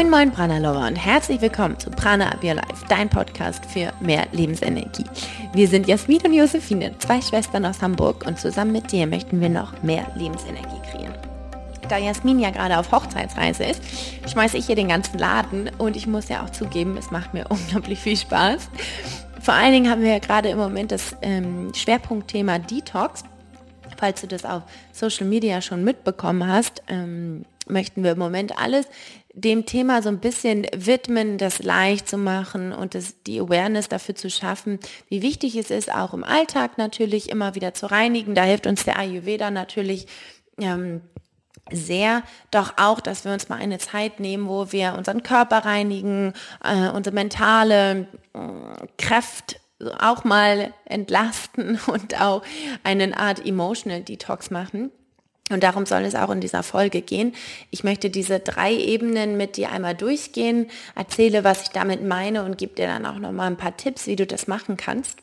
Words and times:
Moin 0.00 0.08
Moin 0.08 0.32
Prana 0.32 0.56
Lover 0.56 0.86
und 0.86 0.96
herzlich 0.96 1.42
willkommen 1.42 1.78
zu 1.78 1.90
Prana 1.90 2.30
Up 2.32 2.42
Your 2.42 2.54
Life, 2.54 2.86
dein 2.88 3.10
Podcast 3.10 3.66
für 3.66 3.92
mehr 4.00 4.26
Lebensenergie. 4.32 5.04
Wir 5.52 5.68
sind 5.68 5.86
Jasmin 5.86 6.22
und 6.22 6.32
Josephine, 6.32 6.96
zwei 7.00 7.20
Schwestern 7.20 7.66
aus 7.66 7.82
Hamburg 7.82 8.24
und 8.26 8.40
zusammen 8.40 8.72
mit 8.72 8.92
dir 8.92 9.06
möchten 9.06 9.42
wir 9.42 9.50
noch 9.50 9.82
mehr 9.82 10.10
Lebensenergie 10.16 10.80
kreieren. 10.90 11.12
Da 11.90 11.98
Jasmin 11.98 12.38
ja 12.38 12.48
gerade 12.48 12.78
auf 12.78 12.90
Hochzeitsreise 12.90 13.64
ist, 13.64 13.82
schmeiße 14.26 14.56
ich 14.56 14.64
hier 14.64 14.74
den 14.74 14.88
ganzen 14.88 15.18
Laden 15.18 15.70
und 15.76 15.96
ich 15.96 16.06
muss 16.06 16.30
ja 16.30 16.46
auch 16.46 16.50
zugeben, 16.50 16.96
es 16.96 17.10
macht 17.10 17.34
mir 17.34 17.44
unglaublich 17.50 17.98
viel 17.98 18.16
Spaß. 18.16 18.70
Vor 19.42 19.52
allen 19.52 19.72
Dingen 19.72 19.90
haben 19.90 20.00
wir 20.00 20.12
ja 20.12 20.18
gerade 20.18 20.48
im 20.48 20.56
Moment 20.56 20.92
das 20.92 21.14
ähm, 21.20 21.72
Schwerpunktthema 21.74 22.58
Detox. 22.58 23.22
Falls 23.98 24.22
du 24.22 24.28
das 24.28 24.46
auf 24.46 24.62
Social 24.92 25.26
Media 25.26 25.60
schon 25.60 25.84
mitbekommen 25.84 26.46
hast, 26.46 26.82
ähm, 26.88 27.44
möchten 27.68 28.02
wir 28.02 28.12
im 28.12 28.18
Moment 28.18 28.58
alles 28.58 28.86
dem 29.32 29.64
Thema 29.64 30.02
so 30.02 30.08
ein 30.08 30.18
bisschen 30.18 30.66
widmen, 30.74 31.38
das 31.38 31.62
leicht 31.62 32.08
zu 32.08 32.18
machen 32.18 32.72
und 32.72 32.94
das, 32.94 33.22
die 33.22 33.40
Awareness 33.40 33.88
dafür 33.88 34.14
zu 34.14 34.28
schaffen, 34.28 34.80
wie 35.08 35.22
wichtig 35.22 35.56
es 35.56 35.70
ist, 35.70 35.92
auch 35.92 36.14
im 36.14 36.24
Alltag 36.24 36.78
natürlich 36.78 37.30
immer 37.30 37.54
wieder 37.54 37.72
zu 37.74 37.90
reinigen. 37.90 38.34
Da 38.34 38.42
hilft 38.42 38.66
uns 38.66 38.84
der 38.84 38.98
Ayurveda 38.98 39.50
natürlich 39.50 40.06
ähm, 40.58 41.02
sehr, 41.70 42.22
doch 42.50 42.74
auch, 42.76 43.00
dass 43.00 43.24
wir 43.24 43.32
uns 43.32 43.48
mal 43.48 43.58
eine 43.58 43.78
Zeit 43.78 44.18
nehmen, 44.18 44.48
wo 44.48 44.72
wir 44.72 44.94
unseren 44.96 45.22
Körper 45.22 45.58
reinigen, 45.58 46.32
äh, 46.64 46.88
unsere 46.90 47.14
mentale 47.14 48.08
äh, 48.34 48.86
Kraft 48.98 49.60
auch 49.98 50.24
mal 50.24 50.74
entlasten 50.84 51.78
und 51.86 52.20
auch 52.20 52.42
eine 52.82 53.16
Art 53.16 53.44
Emotional 53.46 54.02
Detox 54.02 54.50
machen. 54.50 54.90
Und 55.50 55.62
darum 55.62 55.84
soll 55.84 56.02
es 56.02 56.14
auch 56.14 56.30
in 56.30 56.40
dieser 56.40 56.62
Folge 56.62 57.02
gehen. 57.02 57.34
Ich 57.70 57.84
möchte 57.84 58.08
diese 58.08 58.40
drei 58.40 58.72
Ebenen 58.72 59.36
mit 59.36 59.56
dir 59.56 59.70
einmal 59.70 59.94
durchgehen, 59.94 60.70
erzähle, 60.94 61.44
was 61.44 61.62
ich 61.62 61.68
damit 61.68 62.02
meine 62.02 62.44
und 62.44 62.56
gebe 62.56 62.74
dir 62.74 62.86
dann 62.86 63.04
auch 63.04 63.18
noch 63.18 63.32
mal 63.32 63.46
ein 63.46 63.56
paar 63.56 63.76
Tipps, 63.76 64.06
wie 64.06 64.16
du 64.16 64.26
das 64.26 64.46
machen 64.46 64.76
kannst. 64.76 65.18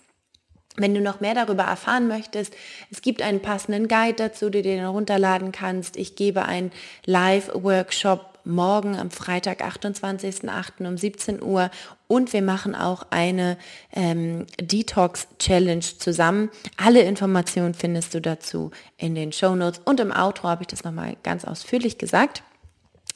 Wenn 0.80 0.94
du 0.94 1.02
noch 1.02 1.22
mehr 1.22 1.34
darüber 1.34 1.64
erfahren 1.64 2.08
möchtest, 2.08 2.54
es 2.92 3.02
gibt 3.02 3.24
einen 3.24 3.42
passenden 3.42 3.88
Guide 3.88 4.14
dazu, 4.14 4.52
den 4.52 4.64
du 4.64 4.70
dir 4.70 4.86
runterladen 4.86 5.52
kannst. 5.52 5.98
Ich 5.98 6.16
gebe 6.16 6.46
einen 6.46 6.72
Live-Workshop 7.06 8.37
morgen 8.48 8.96
am 8.98 9.12
Freitag, 9.12 9.62
28.08. 9.62 10.88
um 10.88 10.98
17 10.98 11.44
Uhr. 11.44 11.70
Und 12.08 12.34
wir 12.34 12.42
machen 12.42 12.74
auch 12.74 13.04
eine 13.10 13.58
ähm, 13.94 14.46
Detox-Challenge 14.60 15.82
zusammen. 15.82 16.50
Alle 16.78 17.02
Informationen 17.02 17.74
findest 17.74 18.14
du 18.14 18.22
dazu 18.22 18.72
in 18.98 19.14
den 19.16 19.32
Show 19.32 19.56
Notes 19.56 19.82
und 19.86 20.00
im 20.00 20.12
Outro 20.12 20.48
habe 20.48 20.64
ich 20.64 20.68
das 20.68 20.84
nochmal 20.84 21.18
ganz 21.24 21.46
ausführlich 21.46 21.98
gesagt. 21.98 22.44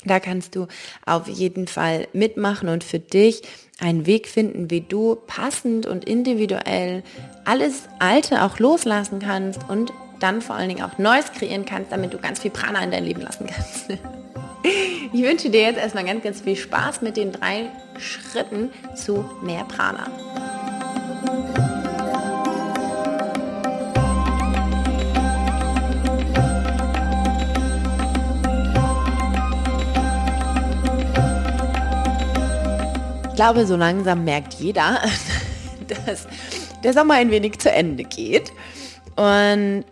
Da 0.04 0.20
kannst 0.20 0.56
du 0.56 0.68
auf 1.06 1.28
jeden 1.28 1.68
Fall 1.68 2.08
mitmachen 2.14 2.70
und 2.70 2.84
für 2.84 3.00
dich 3.00 3.44
einen 3.80 4.06
Weg 4.06 4.28
finden, 4.28 4.70
wie 4.72 4.82
du 4.82 5.16
passend 5.28 5.86
und 5.86 6.06
individuell 6.06 7.04
alles 7.46 7.84
Alte 8.00 8.44
auch 8.44 8.60
loslassen 8.60 9.20
kannst 9.20 9.62
und 9.70 9.94
dann 10.20 10.42
vor 10.42 10.56
allen 10.56 10.70
Dingen 10.70 10.84
auch 10.84 10.98
Neues 10.98 11.32
kreieren 11.34 11.66
kannst, 11.66 11.92
damit 11.92 12.14
du 12.14 12.18
ganz 12.18 12.40
viel 12.40 12.52
Prana 12.52 12.84
in 12.84 12.92
dein 12.92 13.06
Leben 13.06 13.22
lassen 13.22 13.48
kannst. 13.48 13.88
Ich 15.14 15.24
wünsche 15.24 15.50
dir 15.50 15.64
jetzt 15.64 15.78
erstmal 15.78 16.06
ganz, 16.06 16.24
ganz 16.24 16.40
viel 16.40 16.56
Spaß 16.56 17.02
mit 17.02 17.18
den 17.18 17.34
drei 17.34 17.70
Schritten 18.00 18.72
zu 18.96 19.30
mehr 19.42 19.66
Prana. 19.66 20.08
Ich 33.28 33.36
glaube, 33.36 33.66
so 33.66 33.76
langsam 33.76 34.24
merkt 34.24 34.54
jeder, 34.54 35.02
dass 36.06 36.26
der 36.86 36.94
Sommer 36.94 37.16
ein 37.16 37.32
wenig 37.32 37.60
zu 37.60 37.70
Ende 37.70 38.06
geht. 38.06 38.54
Und 39.18 39.84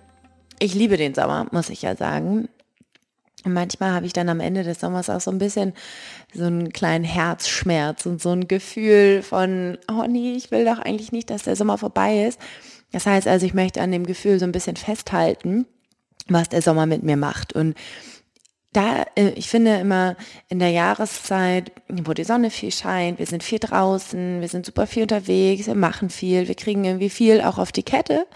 ich 0.60 0.74
liebe 0.76 0.96
den 0.96 1.14
Sommer, 1.14 1.46
muss 1.52 1.70
ich 1.70 1.82
ja 1.82 1.98
sagen. 1.98 2.48
Manchmal 3.46 3.94
habe 3.94 4.06
ich 4.06 4.14
dann 4.14 4.30
am 4.30 4.40
Ende 4.40 4.64
des 4.64 4.80
Sommers 4.80 5.10
auch 5.10 5.22
so 5.22 5.32
ein 5.32 5.38
bisschen 5.38 5.74
so 6.34 6.46
einen 6.46 6.74
kleinen 6.74 7.06
Herzschmerz 7.06 8.06
und 8.06 8.22
so 8.22 8.30
ein 8.32 8.48
Gefühl 8.48 9.24
von, 9.24 9.78
oh 9.90 10.06
nee, 10.08 10.34
ich 10.34 10.52
will 10.52 10.66
doch 10.66 10.80
eigentlich 10.80 11.12
nicht, 11.12 11.30
dass 11.30 11.44
der 11.44 11.56
Sommer 11.56 11.78
vorbei 11.78 12.26
ist. 12.26 12.40
Das 12.92 13.06
heißt 13.06 13.28
also, 13.28 13.46
ich 13.46 13.54
möchte 13.54 13.82
an 13.82 13.92
dem 13.92 14.06
Gefühl 14.06 14.40
so 14.40 14.46
ein 14.46 14.52
bisschen 14.52 14.76
festhalten, 14.76 15.66
was 16.28 16.50
der 16.50 16.62
Sommer 16.62 16.86
mit 16.86 17.04
mir 17.04 17.18
macht. 17.18 17.54
Und 17.54 17.76
da, 18.74 19.06
äh, 19.16 19.30
ich 19.30 19.50
finde 19.50 19.76
immer 19.78 20.16
in 20.48 20.60
der 20.60 20.70
Jahreszeit, 20.70 21.72
wo 21.88 22.14
die 22.14 22.24
Sonne 22.24 22.50
viel 22.50 22.72
scheint, 22.72 23.20
wir 23.20 23.26
sind 23.26 23.44
viel 23.44 23.60
draußen, 23.60 24.42
wir 24.42 24.48
sind 24.48 24.66
super 24.66 24.86
viel 24.86 25.04
unterwegs, 25.04 25.68
wir 25.68 25.76
machen 25.76 26.10
viel, 26.10 26.48
wir 26.48 26.56
kriegen 26.56 26.86
irgendwie 26.86 27.10
viel 27.10 27.42
auch 27.42 27.58
auf 27.58 27.72
die 27.72 27.84
Kette 27.84 28.28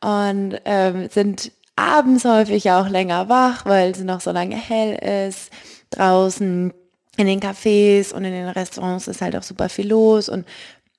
und 0.00 0.60
ähm, 0.64 1.08
sind 1.10 1.52
abends 1.76 2.24
häufig 2.24 2.70
auch 2.70 2.88
länger 2.88 3.28
wach, 3.28 3.66
weil 3.66 3.90
es 3.90 4.00
noch 4.00 4.20
so 4.20 4.32
lange 4.32 4.56
hell 4.56 5.28
ist. 5.28 5.50
Draußen 5.90 6.72
in 7.16 7.26
den 7.26 7.40
Cafés 7.40 8.12
und 8.12 8.24
in 8.24 8.32
den 8.32 8.48
Restaurants 8.48 9.08
ist 9.08 9.22
halt 9.22 9.36
auch 9.36 9.42
super 9.42 9.68
viel 9.68 9.88
los 9.88 10.28
und 10.28 10.46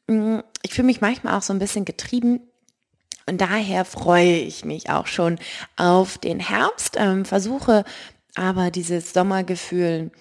mh, 0.07 0.37
mm, 0.37 0.43
ich 0.63 0.73
fühle 0.73 0.87
mich 0.87 1.01
manchmal 1.01 1.37
auch 1.37 1.41
so 1.41 1.53
ein 1.53 1.59
bisschen 1.59 1.85
getrieben. 1.85 2.41
Und 3.29 3.41
daher 3.41 3.83
freue 3.83 4.37
ich 4.37 4.63
mich 4.63 4.89
auch 4.89 5.07
schon 5.07 5.37
auf 5.75 6.17
den 6.17 6.39
Herbst, 6.39 6.95
ähm, 6.97 7.25
versuche 7.25 7.83
aber 8.35 8.71
dieses 8.71 9.13
Sommergefühl, 9.13 10.11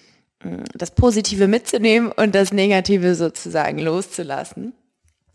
mm, 0.43 0.63
das 0.73 0.91
Positive 0.91 1.47
mitzunehmen 1.47 2.11
und 2.11 2.35
das 2.35 2.51
Negative 2.51 3.15
sozusagen 3.15 3.79
loszulassen. 3.79 4.73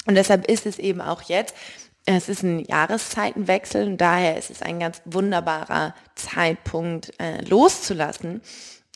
Und 0.07 0.17
deshalb 0.17 0.49
ist 0.49 0.67
es 0.67 0.79
eben 0.79 1.01
auch 1.01 1.23
jetzt 1.23 1.55
es 2.05 2.29
ist 2.29 2.43
ein 2.43 2.61
Jahreszeitenwechsel 2.61 3.87
und 3.87 3.99
daher 4.01 4.37
ist 4.37 4.51
es 4.51 4.63
ein 4.63 4.81
ganz 4.81 5.03
wunderbarer 5.05 5.95
Zeitpunkt 6.15 7.13
äh, 7.21 7.43
loszulassen 7.45 8.41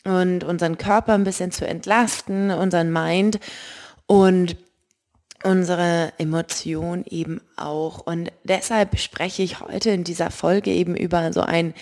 und 0.03 0.43
unseren 0.43 0.77
Körper 0.77 1.13
ein 1.13 1.23
bisschen 1.23 1.51
zu 1.51 1.67
entlasten, 1.67 2.51
unseren 2.51 2.91
Mind 2.91 3.39
und 4.05 4.57
unsere 5.43 6.13
Emotion 6.17 7.05
eben 7.09 7.41
auch. 7.55 7.99
Und 7.99 8.31
deshalb 8.43 8.99
spreche 8.99 9.43
ich 9.43 9.59
heute 9.59 9.91
in 9.91 10.03
dieser 10.03 10.31
Folge 10.31 10.71
eben 10.71 10.95
über 10.95 11.31
so 11.31 11.41
einen 11.41 11.73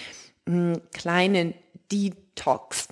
mh, 0.45 0.75
hm, 0.75 0.81
kleinen 0.91 1.53
Detox. 1.91 2.87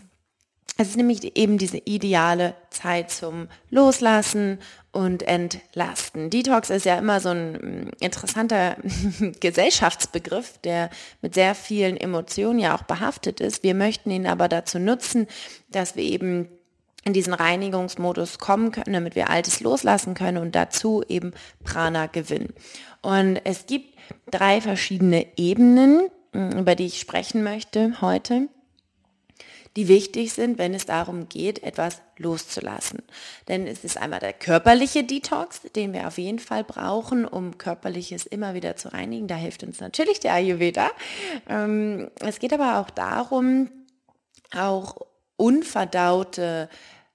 Es 0.78 0.90
ist 0.90 0.98
nämlich 0.98 1.38
eben 1.38 1.58
diese 1.58 1.78
ideale 1.78 2.56
Zeit 2.72 3.12
zum 3.12 3.48
Loslassen 3.70 4.60
und 4.94 5.24
Entlasten. 5.24 6.30
Detox 6.30 6.70
ist 6.70 6.86
ja 6.86 6.98
immer 6.98 7.20
so 7.20 7.30
ein 7.30 7.54
mm, 7.54 7.92
interessanter 8.00 8.78
Gesellschaftsbegriff, 9.42 10.60
der 10.60 10.90
mit 11.22 11.34
sehr 11.34 11.56
vielen 11.56 11.98
Emotionen 11.98 12.60
ja 12.60 12.76
auch 12.76 12.84
behaftet 12.84 13.42
ist. 13.42 13.64
Wir 13.64 13.74
möchten 13.74 14.12
ihn 14.12 14.28
aber 14.28 14.48
dazu 14.48 14.80
nutzen, 14.80 15.28
dass 15.70 15.96
wir 15.96 16.04
eben 16.04 16.48
in 17.04 17.12
diesen 17.12 17.34
Reinigungsmodus 17.34 18.38
kommen 18.38 18.72
können, 18.72 18.94
damit 18.94 19.16
wir 19.16 19.30
Altes 19.30 19.60
loslassen 19.60 20.14
können 20.14 20.38
und 20.38 20.54
dazu 20.56 21.04
eben 21.10 21.34
Prana 21.64 22.06
gewinnen. 22.06 22.54
Und 23.02 23.42
es 23.44 23.66
gibt 23.66 23.98
drei 24.30 24.62
verschiedene 24.62 25.26
Ebenen, 25.38 26.08
mm, 26.34 26.52
über 26.60 26.76
die 26.76 26.86
ich 26.86 27.00
sprechen 27.00 27.44
möchte 27.44 28.00
heute 28.00 28.48
die 29.76 29.88
wichtig 29.88 30.34
sind, 30.34 30.58
wenn 30.58 30.74
es 30.74 30.86
darum 30.86 31.30
geht, 31.30 31.64
etwas 31.64 32.02
loszulassen. 32.18 33.02
Denn 33.48 33.66
es 33.66 33.84
ist 33.84 33.98
einmal 33.98 34.20
der 34.20 34.34
körperliche 34.34 35.04
Detox, 35.04 35.62
den 35.76 35.94
wir 35.94 36.08
auf 36.08 36.18
jeden 36.18 36.40
Fall 36.40 36.64
brauchen, 36.64 37.26
um 37.26 37.58
körperliches 37.58 38.26
immer 38.26 38.54
wieder 38.54 38.76
zu 38.76 38.94
reinigen. 38.94 39.28
Da 39.28 39.36
hilft 39.36 39.64
uns 39.64 39.80
natürlich 39.80 40.20
der 40.20 40.34
Ayurveda. 40.34 40.92
Ähm, 41.50 42.12
es 42.20 42.40
geht 42.40 42.54
aber 42.54 42.80
auch 42.80 42.90
darum, 42.92 43.70
auch 44.56 44.98
unverdaute 45.38 46.70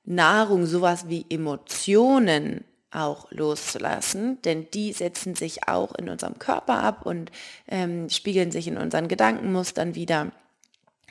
Nahrung, 0.05 0.67
sowas 0.67 1.09
wie 1.09 1.27
Emotionen 1.29 2.65
auch 2.91 3.31
loszulassen, 3.31 4.41
denn 4.43 4.67
die 4.73 4.93
setzen 4.93 5.35
sich 5.35 5.69
auch 5.69 5.95
in 5.95 6.09
unserem 6.09 6.39
Körper 6.39 6.83
ab 6.83 7.05
und 7.05 7.31
ähm, 7.69 8.09
spiegeln 8.09 8.51
sich 8.51 8.67
in 8.67 8.79
unseren 8.79 9.09
Gedankenmustern 9.09 9.95
wieder. 9.95 10.33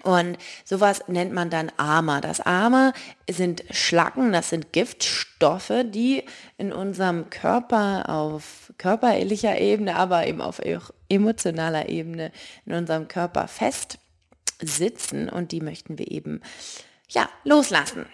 Und 0.04 0.38
sowas 0.64 1.04
nennt 1.08 1.34
man 1.34 1.50
dann 1.50 1.72
Ama. 1.78 2.22
Das 2.22 2.40
Ama 2.40 2.94
sind 3.30 3.64
Schlacken, 3.72 4.32
das 4.32 4.50
sind 4.50 4.72
Giftstoffe, 4.72 5.74
die 5.86 6.24
in 6.58 6.72
unserem 6.72 7.30
Körper 7.30 8.10
auf 8.10 8.72
körperlicher 8.78 9.60
Ebene, 9.60 9.96
aber 9.96 10.28
eben 10.28 10.42
auf 10.42 10.62
emotionaler 11.10 11.90
Ebene 11.90 12.32
in 12.66 12.74
unserem 12.74 13.08
Körper 13.08 13.48
fest 13.48 13.98
sitzen 14.62 15.30
und 15.30 15.52
die 15.52 15.62
möchten 15.62 15.98
wir 15.98 16.10
eben 16.12 16.42
ja, 17.10 17.30
loslassen. 17.44 18.06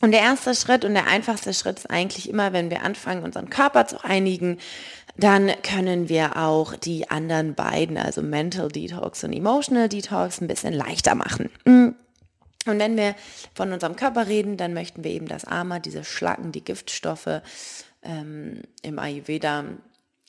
Und 0.00 0.12
der 0.12 0.20
erste 0.20 0.54
Schritt 0.54 0.84
und 0.84 0.94
der 0.94 1.06
einfachste 1.06 1.52
Schritt 1.52 1.78
ist 1.78 1.90
eigentlich 1.90 2.28
immer, 2.28 2.52
wenn 2.52 2.70
wir 2.70 2.82
anfangen, 2.82 3.22
unseren 3.22 3.50
Körper 3.50 3.86
zu 3.86 4.02
reinigen, 4.02 4.58
dann 5.16 5.50
können 5.62 6.08
wir 6.08 6.36
auch 6.36 6.74
die 6.74 7.10
anderen 7.10 7.54
beiden, 7.54 7.98
also 7.98 8.22
Mental 8.22 8.68
Detox 8.68 9.22
und 9.24 9.32
Emotional 9.32 9.88
Detox, 9.88 10.40
ein 10.40 10.48
bisschen 10.48 10.72
leichter 10.72 11.14
machen. 11.14 11.50
Mm. 11.64 11.88
Und 12.66 12.78
wenn 12.78 12.96
wir 12.96 13.14
von 13.54 13.72
unserem 13.72 13.96
Körper 13.96 14.26
reden, 14.26 14.56
dann 14.56 14.74
möchten 14.74 15.02
wir 15.02 15.10
eben 15.10 15.28
das 15.28 15.44
Ama, 15.44 15.78
diese 15.78 16.04
Schlacken, 16.04 16.52
die 16.52 16.64
Giftstoffe 16.64 17.40
ähm, 18.02 18.62
im 18.82 18.98
Ayurveda 18.98 19.64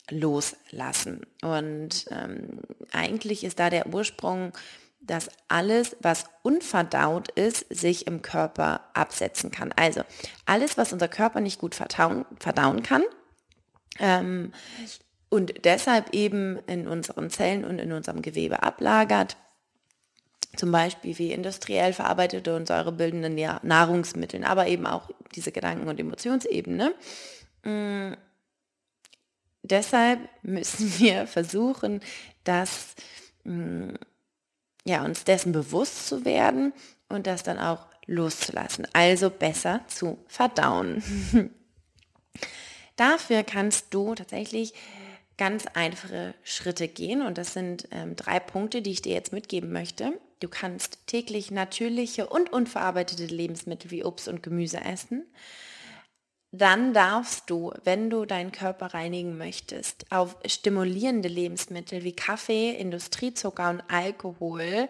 loslassen. 0.09 1.21
Und 1.41 2.05
ähm, 2.09 2.59
eigentlich 2.91 3.43
ist 3.43 3.59
da 3.59 3.69
der 3.69 3.87
Ursprung, 3.87 4.53
dass 5.01 5.29
alles, 5.47 5.97
was 6.01 6.25
unverdaut 6.43 7.29
ist, 7.31 7.65
sich 7.69 8.07
im 8.07 8.21
Körper 8.21 8.81
absetzen 8.93 9.51
kann. 9.51 9.73
Also 9.75 10.01
alles, 10.45 10.77
was 10.77 10.93
unser 10.93 11.07
Körper 11.07 11.41
nicht 11.41 11.59
gut 11.59 11.75
verdauen, 11.75 12.25
verdauen 12.39 12.83
kann 12.83 13.03
ähm, 13.99 14.51
und 15.29 15.65
deshalb 15.65 16.13
eben 16.13 16.59
in 16.67 16.87
unseren 16.87 17.29
Zellen 17.29 17.63
und 17.63 17.79
in 17.79 17.91
unserem 17.91 18.21
Gewebe 18.21 18.63
ablagert, 18.63 19.37
zum 20.57 20.71
Beispiel 20.71 21.17
wie 21.17 21.31
industriell 21.31 21.93
verarbeitete 21.93 22.55
und 22.55 22.67
säurebildende 22.67 23.59
Nahrungsmittel, 23.63 24.43
aber 24.43 24.67
eben 24.67 24.85
auch 24.85 25.09
diese 25.33 25.51
Gedanken- 25.51 25.87
und 25.87 25.99
Emotionsebene. 25.99 26.93
Mm, 27.63 28.13
deshalb 29.63 30.19
müssen 30.41 30.99
wir 30.99 31.27
versuchen, 31.27 32.01
dass, 32.43 32.95
mm, 33.45 33.93
ja, 34.85 35.03
uns 35.05 35.23
dessen 35.23 35.51
bewusst 35.51 36.07
zu 36.07 36.25
werden 36.25 36.73
und 37.09 37.27
das 37.27 37.43
dann 37.43 37.59
auch 37.59 37.85
loszulassen. 38.05 38.87
Also 38.93 39.29
besser 39.29 39.81
zu 39.87 40.17
verdauen. 40.27 41.03
Dafür 42.95 43.43
kannst 43.43 43.93
du 43.93 44.15
tatsächlich 44.15 44.73
ganz 45.37 45.65
einfache 45.73 46.35
Schritte 46.43 46.87
gehen 46.87 47.21
und 47.21 47.37
das 47.37 47.53
sind 47.53 47.87
ähm, 47.91 48.15
drei 48.15 48.39
Punkte, 48.39 48.81
die 48.81 48.91
ich 48.91 49.01
dir 49.01 49.13
jetzt 49.13 49.33
mitgeben 49.33 49.71
möchte. 49.71 50.13
Du 50.39 50.47
kannst 50.47 51.07
täglich 51.07 51.51
natürliche 51.51 52.27
und 52.27 52.51
unverarbeitete 52.51 53.25
Lebensmittel 53.25 53.91
wie 53.91 54.03
Obst 54.03 54.27
und 54.27 54.43
Gemüse 54.43 54.81
essen. 54.81 55.25
Dann 56.51 56.93
darfst 56.93 57.49
du, 57.49 57.71
wenn 57.85 58.09
du 58.09 58.25
deinen 58.25 58.51
Körper 58.51 58.93
reinigen 58.93 59.37
möchtest, 59.37 60.05
auf 60.09 60.35
stimulierende 60.45 61.29
Lebensmittel 61.29 62.03
wie 62.03 62.11
Kaffee, 62.11 62.71
Industriezucker 62.71 63.69
und 63.69 63.83
Alkohol 63.87 64.89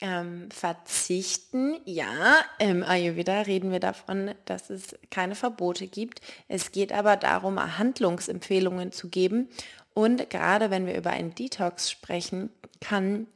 ähm, 0.00 0.48
verzichten. 0.50 1.76
Ja, 1.84 2.36
im 2.58 2.82
Ayurveda 2.82 3.42
reden 3.42 3.70
wir 3.70 3.80
davon, 3.80 4.34
dass 4.44 4.70
es 4.70 4.96
keine 5.10 5.36
Verbote 5.36 5.86
gibt. 5.86 6.20
Es 6.48 6.72
geht 6.72 6.92
aber 6.92 7.16
darum, 7.16 7.78
Handlungsempfehlungen 7.78 8.90
zu 8.90 9.08
geben. 9.08 9.48
Und 9.94 10.30
gerade 10.30 10.70
wenn 10.70 10.86
wir 10.86 10.96
über 10.96 11.10
einen 11.10 11.34
Detox 11.34 11.90
sprechen, 11.90 12.50
kann 12.80 13.26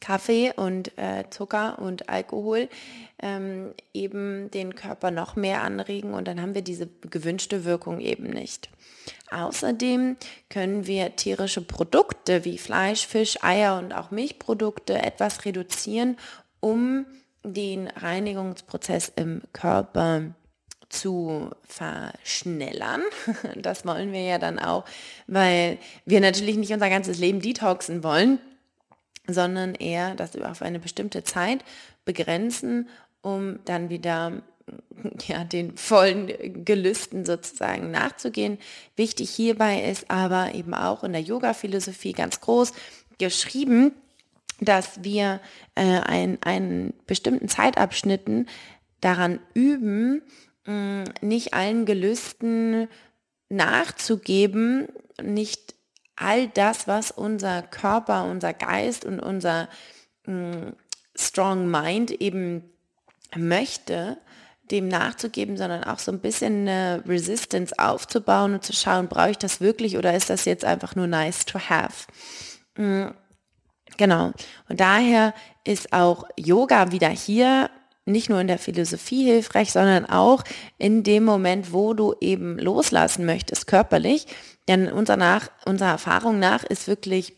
Kaffee 0.00 0.52
und 0.54 0.96
äh, 0.98 1.24
Zucker 1.30 1.78
und 1.78 2.08
Alkohol 2.08 2.68
ähm, 3.22 3.72
eben 3.92 4.50
den 4.50 4.74
Körper 4.74 5.10
noch 5.10 5.36
mehr 5.36 5.62
anregen 5.62 6.14
und 6.14 6.28
dann 6.28 6.40
haben 6.40 6.54
wir 6.54 6.62
diese 6.62 6.88
gewünschte 7.10 7.64
Wirkung 7.64 8.00
eben 8.00 8.24
nicht. 8.24 8.70
Außerdem 9.30 10.16
können 10.48 10.86
wir 10.86 11.16
tierische 11.16 11.60
Produkte 11.60 12.44
wie 12.44 12.58
Fleisch, 12.58 13.06
Fisch, 13.06 13.42
Eier 13.42 13.78
und 13.78 13.92
auch 13.92 14.10
Milchprodukte 14.10 14.94
etwas 14.94 15.44
reduzieren, 15.44 16.16
um 16.60 17.06
den 17.42 17.88
Reinigungsprozess 17.88 19.12
im 19.16 19.42
Körper 19.52 20.34
zu 20.88 21.50
verschnellern. 21.62 23.02
Das 23.56 23.84
wollen 23.84 24.12
wir 24.12 24.22
ja 24.22 24.38
dann 24.38 24.58
auch, 24.58 24.84
weil 25.26 25.78
wir 26.04 26.20
natürlich 26.20 26.56
nicht 26.56 26.72
unser 26.72 26.90
ganzes 26.90 27.18
Leben 27.18 27.40
detoxen 27.40 28.02
wollen, 28.02 28.38
sondern 29.26 29.74
eher 29.74 30.14
das 30.14 30.36
auf 30.36 30.62
eine 30.62 30.78
bestimmte 30.78 31.24
Zeit 31.24 31.64
begrenzen, 32.04 32.88
um 33.22 33.58
dann 33.64 33.88
wieder 33.88 34.42
ja, 35.26 35.44
den 35.44 35.76
vollen 35.76 36.64
Gelüsten 36.64 37.24
sozusagen 37.24 37.90
nachzugehen. 37.90 38.58
Wichtig 38.96 39.30
hierbei 39.30 39.82
ist 39.82 40.10
aber 40.10 40.54
eben 40.54 40.74
auch 40.74 41.04
in 41.04 41.12
der 41.12 41.22
Yoga-Philosophie 41.22 42.12
ganz 42.12 42.40
groß 42.40 42.72
geschrieben, 43.18 43.92
dass 44.60 45.02
wir 45.02 45.40
äh, 45.74 46.00
ein, 46.00 46.38
einen 46.42 46.94
bestimmten 47.06 47.48
Zeitabschnitten 47.48 48.48
daran 49.00 49.40
üben, 49.52 50.22
mh, 50.64 51.04
nicht 51.20 51.54
allen 51.54 51.84
Gelüsten 51.84 52.88
nachzugeben, 53.48 54.88
nicht 55.22 55.73
all 56.16 56.48
das, 56.48 56.86
was 56.86 57.10
unser 57.10 57.62
Körper, 57.62 58.24
unser 58.24 58.52
Geist 58.52 59.04
und 59.04 59.20
unser 59.20 59.68
mh, 60.26 60.72
Strong 61.16 61.70
Mind 61.70 62.10
eben 62.10 62.70
möchte, 63.36 64.18
dem 64.70 64.88
nachzugeben, 64.88 65.56
sondern 65.56 65.84
auch 65.84 65.98
so 65.98 66.10
ein 66.10 66.20
bisschen 66.20 66.66
eine 66.66 67.02
Resistance 67.06 67.74
aufzubauen 67.78 68.54
und 68.54 68.64
zu 68.64 68.72
schauen, 68.72 69.08
brauche 69.08 69.30
ich 69.30 69.38
das 69.38 69.60
wirklich 69.60 69.98
oder 69.98 70.14
ist 70.14 70.30
das 70.30 70.46
jetzt 70.46 70.64
einfach 70.64 70.96
nur 70.96 71.06
nice 71.06 71.44
to 71.44 71.58
have? 71.58 72.06
Mhm. 72.76 73.14
Genau. 73.96 74.32
Und 74.68 74.80
daher 74.80 75.34
ist 75.64 75.92
auch 75.92 76.24
Yoga 76.36 76.90
wieder 76.90 77.08
hier 77.08 77.70
nicht 78.06 78.28
nur 78.28 78.40
in 78.40 78.46
der 78.46 78.58
Philosophie 78.58 79.24
hilfreich, 79.24 79.72
sondern 79.72 80.06
auch 80.06 80.44
in 80.78 81.02
dem 81.02 81.24
Moment, 81.24 81.72
wo 81.72 81.94
du 81.94 82.14
eben 82.20 82.58
loslassen 82.58 83.24
möchtest, 83.24 83.66
körperlich. 83.66 84.26
Denn 84.68 84.90
unserer, 84.90 85.16
nach, 85.16 85.50
unserer 85.64 85.90
Erfahrung 85.90 86.38
nach 86.38 86.64
ist 86.64 86.88
wirklich 86.88 87.34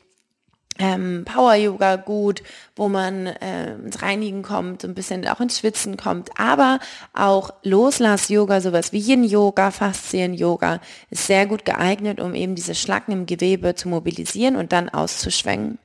ähm, 0.79 1.25
Power-Yoga 1.25 1.97
gut, 1.97 2.43
wo 2.75 2.89
man 2.89 3.27
äh, 3.27 3.75
ins 3.75 4.03
Reinigen 4.03 4.43
kommt, 4.43 4.85
ein 4.85 4.95
bisschen 4.95 5.27
auch 5.27 5.41
ins 5.41 5.59
Schwitzen 5.59 5.97
kommt, 5.97 6.31
aber 6.39 6.81
auch 7.15 7.51
Loslass-Yoga, 7.63 8.61
sowas 8.61 8.93
wie 8.93 8.99
Yin-Yoga, 8.99 9.71
Faszien-Yoga, 9.71 10.81
ist 11.11 11.27
sehr 11.27 11.47
gut 11.47 11.65
geeignet, 11.65 12.21
um 12.21 12.35
eben 12.35 12.55
diese 12.55 12.75
Schlacken 12.75 13.13
im 13.13 13.27
Gewebe 13.27 13.75
zu 13.75 13.89
mobilisieren 13.89 14.57
und 14.57 14.73
dann 14.73 14.89
auszuschwenken. 14.89 15.79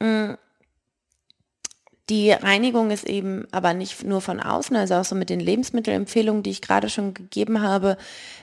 Mm. 0.00 0.34
Die 2.12 2.30
Reinigung 2.30 2.90
ist 2.90 3.08
eben 3.08 3.46
aber 3.52 3.72
nicht 3.72 4.04
nur 4.04 4.20
von 4.20 4.38
außen, 4.38 4.76
also 4.76 4.96
auch 4.96 5.04
so 5.06 5.14
mit 5.14 5.30
den 5.30 5.40
Lebensmittelempfehlungen, 5.40 6.42
die 6.42 6.50
ich 6.50 6.60
gerade 6.60 6.90
schon 6.90 7.14
gegeben 7.14 7.62
habe, 7.62 7.96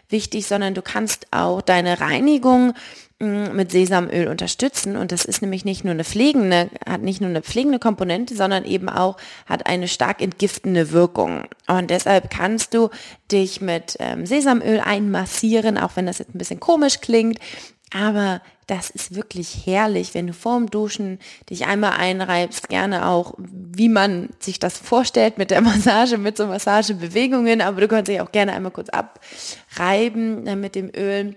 wichtig, 0.09 0.47
sondern 0.47 0.73
du 0.73 0.81
kannst 0.81 1.27
auch 1.29 1.61
deine 1.61 2.01
Reinigung 2.01 2.73
mm, 3.19 3.55
mit 3.55 3.71
Sesamöl 3.71 4.27
unterstützen 4.27 4.95
und 4.95 5.11
das 5.11 5.23
ist 5.23 5.43
nämlich 5.43 5.65
nicht 5.65 5.83
nur 5.83 5.93
eine 5.93 6.03
pflegende, 6.03 6.71
hat 6.83 7.03
nicht 7.03 7.21
nur 7.21 7.29
eine 7.29 7.43
pflegende 7.43 7.77
Komponente, 7.77 8.33
sondern 8.35 8.65
eben 8.65 8.89
auch 8.89 9.17
hat 9.45 9.67
eine 9.67 9.87
stark 9.87 10.19
entgiftende 10.19 10.91
Wirkung. 10.91 11.43
Und 11.67 11.91
deshalb 11.91 12.31
kannst 12.31 12.73
du 12.73 12.89
dich 13.31 13.61
mit 13.61 13.97
ähm, 13.99 14.25
Sesamöl 14.25 14.79
einmassieren, 14.79 15.77
auch 15.77 15.91
wenn 15.93 16.07
das 16.07 16.17
jetzt 16.17 16.33
ein 16.33 16.39
bisschen 16.39 16.59
komisch 16.59 17.01
klingt, 17.01 17.37
aber 17.93 18.41
das 18.69 18.91
ist 18.91 19.15
wirklich 19.15 19.65
herrlich, 19.65 20.13
wenn 20.13 20.27
du 20.27 20.33
vorm 20.33 20.69
Duschen 20.69 21.17
dich 21.49 21.65
einmal 21.65 21.93
einreibst, 21.93 22.69
gerne 22.69 23.07
auch, 23.07 23.33
wie 23.37 23.89
man 23.89 24.29
sich 24.39 24.59
das 24.59 24.77
vorstellt 24.77 25.37
mit 25.37 25.49
der 25.49 25.61
Massage, 25.69 26.17
mit 26.17 26.37
so 26.37 26.45
Massagebewegungen, 26.45 27.61
aber 27.61 27.81
du 27.81 27.87
kannst 27.87 28.09
dich 28.09 28.21
auch 28.21 28.31
gerne 28.31 28.53
einmal 28.53 28.71
kurz 28.71 28.89
abreiben 28.89 30.45
äh, 30.45 30.55
mit 30.55 30.75
dem 30.75 30.91
Öl 30.95 31.35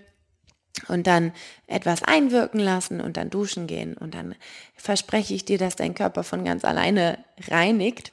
und 0.87 1.07
dann 1.07 1.31
etwas 1.67 2.03
einwirken 2.03 2.59
lassen 2.59 3.01
und 3.01 3.17
dann 3.17 3.29
duschen 3.29 3.67
gehen 3.67 3.95
und 3.95 4.13
dann 4.13 4.35
verspreche 4.75 5.33
ich 5.33 5.45
dir, 5.45 5.57
dass 5.57 5.75
dein 5.75 5.95
Körper 5.95 6.23
von 6.23 6.43
ganz 6.43 6.63
alleine 6.65 7.23
reinigt. 7.47 8.11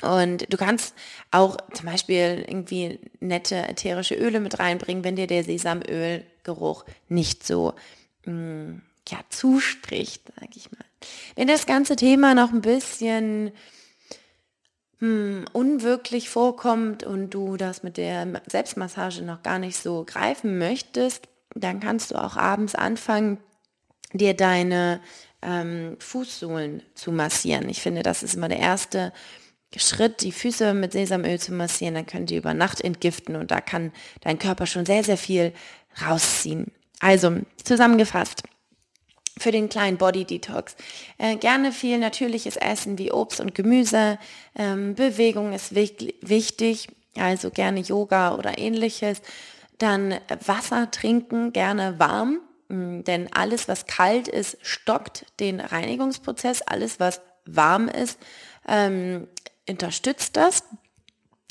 Und 0.00 0.52
du 0.52 0.56
kannst 0.56 0.94
auch 1.30 1.56
zum 1.72 1.86
Beispiel 1.86 2.44
irgendwie 2.48 2.98
nette 3.20 3.56
ätherische 3.68 4.16
Öle 4.16 4.40
mit 4.40 4.58
reinbringen, 4.58 5.04
wenn 5.04 5.14
dir 5.14 5.28
der 5.28 5.44
Sesamölgeruch 6.42 6.84
nicht 7.08 7.46
so 7.46 7.74
mh, 8.24 8.32
mm, 8.32 8.82
ja, 9.08 9.18
zuspricht, 9.30 10.22
sag 10.38 10.56
ich 10.56 10.70
mal. 10.70 10.84
Wenn 11.34 11.48
das 11.48 11.66
ganze 11.66 11.96
Thema 11.96 12.34
noch 12.34 12.52
ein 12.52 12.60
bisschen 12.60 13.50
hm, 14.98 15.44
unwirklich 15.52 16.30
vorkommt 16.30 17.02
und 17.02 17.30
du 17.30 17.56
das 17.56 17.82
mit 17.82 17.96
der 17.96 18.26
Selbstmassage 18.48 19.22
noch 19.22 19.42
gar 19.42 19.58
nicht 19.58 19.76
so 19.76 20.04
greifen 20.06 20.58
möchtest, 20.58 21.28
dann 21.54 21.80
kannst 21.80 22.12
du 22.12 22.14
auch 22.14 22.36
abends 22.36 22.74
anfangen, 22.74 23.38
dir 24.12 24.34
deine 24.34 25.00
ähm, 25.42 25.96
Fußsohlen 25.98 26.82
zu 26.94 27.10
massieren. 27.10 27.68
Ich 27.68 27.82
finde, 27.82 28.02
das 28.02 28.22
ist 28.22 28.34
immer 28.34 28.48
der 28.48 28.60
erste 28.60 29.12
Schritt, 29.76 30.20
die 30.20 30.32
Füße 30.32 30.74
mit 30.74 30.92
Sesamöl 30.92 31.40
zu 31.40 31.52
massieren. 31.52 31.94
Dann 31.94 32.06
könnt 32.06 32.30
ihr 32.30 32.38
über 32.38 32.54
Nacht 32.54 32.80
entgiften 32.82 33.36
und 33.36 33.50
da 33.50 33.60
kann 33.60 33.92
dein 34.20 34.38
Körper 34.38 34.66
schon 34.66 34.86
sehr, 34.86 35.02
sehr 35.02 35.16
viel 35.16 35.52
rausziehen. 36.00 36.72
Also, 37.00 37.40
zusammengefasst 37.62 38.42
für 39.38 39.50
den 39.50 39.68
kleinen 39.68 39.96
Body 39.96 40.24
Detox. 40.24 40.76
Äh, 41.18 41.36
gerne 41.36 41.72
viel 41.72 41.98
natürliches 41.98 42.56
Essen 42.56 42.98
wie 42.98 43.12
Obst 43.12 43.40
und 43.40 43.54
Gemüse. 43.54 44.18
Ähm, 44.54 44.94
Bewegung 44.94 45.52
ist 45.52 45.74
wichtig, 45.74 46.88
also 47.16 47.50
gerne 47.50 47.80
Yoga 47.80 48.34
oder 48.36 48.58
ähnliches. 48.58 49.22
Dann 49.78 50.14
Wasser 50.46 50.90
trinken, 50.90 51.52
gerne 51.52 51.98
warm, 51.98 52.40
mh, 52.68 53.02
denn 53.02 53.32
alles, 53.32 53.68
was 53.68 53.86
kalt 53.86 54.28
ist, 54.28 54.58
stockt 54.62 55.26
den 55.40 55.60
Reinigungsprozess. 55.60 56.62
Alles, 56.62 57.00
was 57.00 57.20
warm 57.46 57.88
ist, 57.88 58.18
ähm, 58.68 59.28
unterstützt 59.68 60.36
das. 60.36 60.62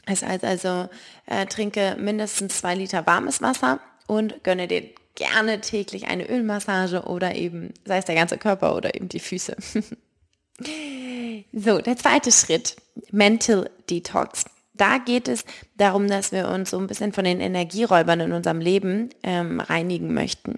Das 0.05 0.23
heißt 0.23 0.43
also, 0.43 0.89
äh, 1.25 1.45
trinke 1.45 1.95
mindestens 1.99 2.59
zwei 2.59 2.75
Liter 2.75 3.05
warmes 3.05 3.41
Wasser 3.41 3.79
und 4.11 4.43
gönne 4.43 4.67
dir 4.67 4.83
gerne 5.15 5.61
täglich 5.61 6.07
eine 6.07 6.29
Ölmassage 6.29 7.03
oder 7.03 7.33
eben, 7.33 7.73
sei 7.85 7.97
es 7.97 8.03
der 8.03 8.15
ganze 8.15 8.37
Körper 8.37 8.75
oder 8.75 8.93
eben 8.93 9.07
die 9.07 9.21
Füße. 9.21 9.55
so, 11.53 11.79
der 11.79 11.95
zweite 11.95 12.29
Schritt, 12.33 12.75
Mental 13.11 13.69
Detox. 13.89 14.43
Da 14.73 14.97
geht 14.97 15.29
es 15.29 15.45
darum, 15.77 16.09
dass 16.09 16.33
wir 16.33 16.49
uns 16.49 16.71
so 16.71 16.77
ein 16.77 16.87
bisschen 16.87 17.13
von 17.13 17.23
den 17.23 17.39
Energieräubern 17.39 18.19
in 18.19 18.33
unserem 18.33 18.59
Leben 18.59 19.11
ähm, 19.23 19.61
reinigen 19.61 20.13
möchten. 20.13 20.55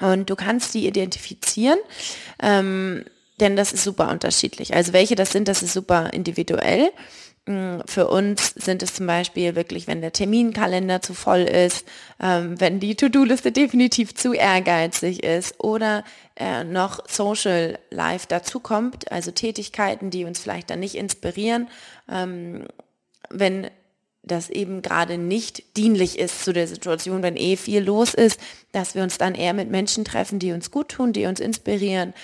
Und 0.00 0.30
du 0.30 0.34
kannst 0.34 0.72
die 0.72 0.86
identifizieren, 0.86 1.78
ähm, 2.42 3.04
denn 3.38 3.54
das 3.54 3.74
ist 3.74 3.84
super 3.84 4.08
unterschiedlich. 4.10 4.72
Also 4.72 4.94
welche 4.94 5.14
das 5.14 5.30
sind, 5.30 5.46
das 5.46 5.62
ist 5.62 5.74
super 5.74 6.14
individuell. 6.14 6.90
Mm, 7.46 7.80
für 7.86 8.06
uns 8.06 8.54
sind 8.54 8.84
es 8.84 8.94
zum 8.94 9.06
Beispiel 9.08 9.56
wirklich, 9.56 9.88
wenn 9.88 10.00
der 10.00 10.12
Terminkalender 10.12 11.02
zu 11.02 11.12
voll 11.12 11.40
ist, 11.40 11.84
ähm, 12.20 12.60
wenn 12.60 12.78
die 12.78 12.94
To-Do-Liste 12.94 13.50
definitiv 13.50 14.14
zu 14.14 14.32
ehrgeizig 14.32 15.24
ist 15.24 15.58
oder 15.58 16.04
äh, 16.36 16.62
noch 16.62 17.00
Social 17.08 17.80
Life 17.90 18.26
dazukommt, 18.28 19.10
also 19.10 19.32
Tätigkeiten, 19.32 20.10
die 20.10 20.24
uns 20.24 20.38
vielleicht 20.38 20.70
dann 20.70 20.78
nicht 20.80 20.94
inspirieren, 20.94 21.68
ähm, 22.08 22.66
wenn 23.28 23.68
das 24.22 24.48
eben 24.48 24.80
gerade 24.82 25.18
nicht 25.18 25.76
dienlich 25.76 26.20
ist 26.20 26.44
zu 26.44 26.52
der 26.52 26.68
Situation, 26.68 27.24
wenn 27.24 27.36
eh 27.36 27.56
viel 27.56 27.82
los 27.82 28.14
ist, 28.14 28.38
dass 28.70 28.94
wir 28.94 29.02
uns 29.02 29.18
dann 29.18 29.34
eher 29.34 29.52
mit 29.52 29.68
Menschen 29.68 30.04
treffen, 30.04 30.38
die 30.38 30.52
uns 30.52 30.70
gut 30.70 30.90
tun, 30.90 31.12
die 31.12 31.26
uns 31.26 31.40
inspirieren 31.40 32.14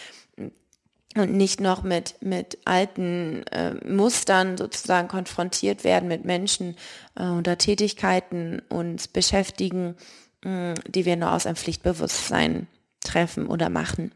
und 1.17 1.33
nicht 1.33 1.61
noch 1.61 1.83
mit, 1.83 2.17
mit 2.21 2.59
alten 2.65 3.47
äh, 3.49 3.75
Mustern 3.87 4.57
sozusagen 4.57 5.09
konfrontiert 5.09 5.85
werden, 5.85 6.09
mit 6.09 6.25
Menschen 6.25 6.77
äh, 7.17 7.25
oder 7.25 7.59
Tätigkeiten 7.59 8.61
uns 8.69 9.09
beschäftigen, 9.09 9.97
mh, 10.45 10.75
die 10.87 11.05
wir 11.05 11.17
nur 11.17 11.33
aus 11.33 11.47
einem 11.47 11.57
Pflichtbewusstsein 11.57 12.67
treffen 13.01 13.47
oder 13.47 13.71
machen. 13.71 14.13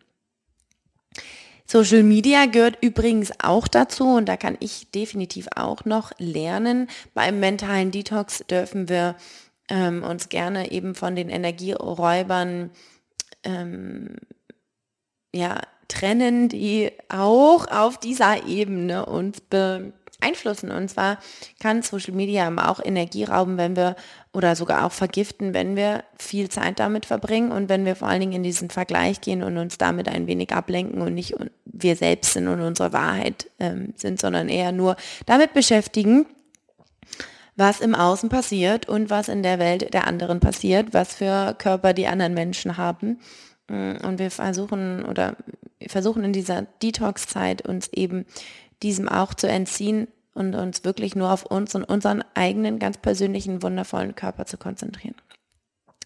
Social 1.66 2.02
Media 2.02 2.46
gehört 2.46 2.78
übrigens 2.82 3.32
auch 3.42 3.66
dazu 3.66 4.16
und 4.16 4.28
da 4.28 4.36
kann 4.36 4.58
ich 4.60 4.90
definitiv 4.90 5.48
auch 5.56 5.86
noch 5.86 6.12
lernen. 6.18 6.88
Beim 7.14 7.40
mentalen 7.40 7.90
Detox 7.90 8.44
dürfen 8.50 8.90
wir 8.90 9.16
ähm, 9.70 10.02
uns 10.02 10.28
gerne 10.28 10.70
eben 10.70 10.94
von 10.94 11.16
den 11.16 11.30
Energieräubern 11.30 12.70
ähm, 13.44 14.16
ja, 15.34 15.62
trennen, 15.88 16.48
die 16.48 16.90
auch 17.08 17.66
auf 17.70 17.98
dieser 17.98 18.46
Ebene 18.46 19.06
uns 19.06 19.40
beeinflussen. 19.40 20.70
Und 20.70 20.88
zwar 20.88 21.18
kann 21.60 21.82
Social 21.82 22.14
Media 22.14 22.50
auch 22.68 22.80
Energie 22.84 23.24
rauben, 23.24 23.56
wenn 23.56 23.76
wir 23.76 23.96
oder 24.32 24.56
sogar 24.56 24.86
auch 24.86 24.92
vergiften, 24.92 25.52
wenn 25.52 25.76
wir 25.76 26.04
viel 26.18 26.48
Zeit 26.48 26.78
damit 26.78 27.04
verbringen 27.06 27.52
und 27.52 27.68
wenn 27.68 27.84
wir 27.84 27.96
vor 27.96 28.08
allen 28.08 28.20
Dingen 28.20 28.32
in 28.32 28.42
diesen 28.42 28.70
Vergleich 28.70 29.20
gehen 29.20 29.42
und 29.42 29.58
uns 29.58 29.76
damit 29.76 30.08
ein 30.08 30.26
wenig 30.26 30.52
ablenken 30.52 31.02
und 31.02 31.14
nicht 31.14 31.34
wir 31.64 31.96
selbst 31.96 32.32
sind 32.32 32.48
und 32.48 32.60
unsere 32.60 32.92
Wahrheit 32.92 33.50
ähm, 33.58 33.92
sind, 33.96 34.20
sondern 34.20 34.48
eher 34.48 34.72
nur 34.72 34.96
damit 35.26 35.52
beschäftigen, 35.52 36.26
was 37.56 37.80
im 37.80 37.94
Außen 37.94 38.30
passiert 38.30 38.88
und 38.88 39.10
was 39.10 39.28
in 39.28 39.42
der 39.42 39.58
Welt 39.58 39.92
der 39.92 40.06
anderen 40.06 40.40
passiert, 40.40 40.94
was 40.94 41.14
für 41.14 41.54
Körper 41.58 41.92
die 41.92 42.06
anderen 42.06 42.32
Menschen 42.34 42.78
haben. 42.78 43.20
Mm, 43.68 43.96
und 44.02 44.18
wir 44.18 44.30
versuchen 44.30 45.04
oder 45.04 45.36
versuchen 45.88 46.24
in 46.24 46.32
dieser 46.32 46.62
Detox-Zeit 46.82 47.62
uns 47.62 47.88
eben 47.88 48.26
diesem 48.82 49.08
auch 49.08 49.34
zu 49.34 49.48
entziehen 49.48 50.08
und 50.34 50.54
uns 50.54 50.84
wirklich 50.84 51.14
nur 51.14 51.30
auf 51.30 51.44
uns 51.44 51.74
und 51.74 51.84
unseren 51.84 52.24
eigenen 52.34 52.78
ganz 52.78 52.98
persönlichen 52.98 53.62
wundervollen 53.62 54.14
Körper 54.14 54.46
zu 54.46 54.56
konzentrieren. 54.56 55.14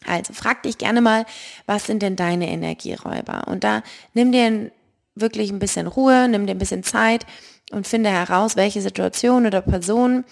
Also 0.05 0.33
frag 0.33 0.63
dich 0.63 0.79
gerne 0.79 1.01
mal, 1.01 1.25
was 1.67 1.87
sind 1.87 2.03
denn 2.03 2.17
deine 2.17 2.49
Energieräuber? 2.49 3.49
Und 3.49 3.65
da 3.65 3.83
nimm 4.15 4.33
dir 4.33 4.71
wirklich 5.15 5.51
ein 5.51 5.59
bisschen 5.59 5.87
Ruhe, 5.87 6.29
nimm 6.29 6.47
dir 6.47 6.55
ein 6.55 6.59
bisschen 6.59 6.83
Zeit 6.83 7.27
und 7.73 7.87
finde 7.87 8.11
heraus, 8.11 8.57
welche 8.57 8.83
Situation 8.83 9.47
oder 9.47 9.63
Person 9.63 10.25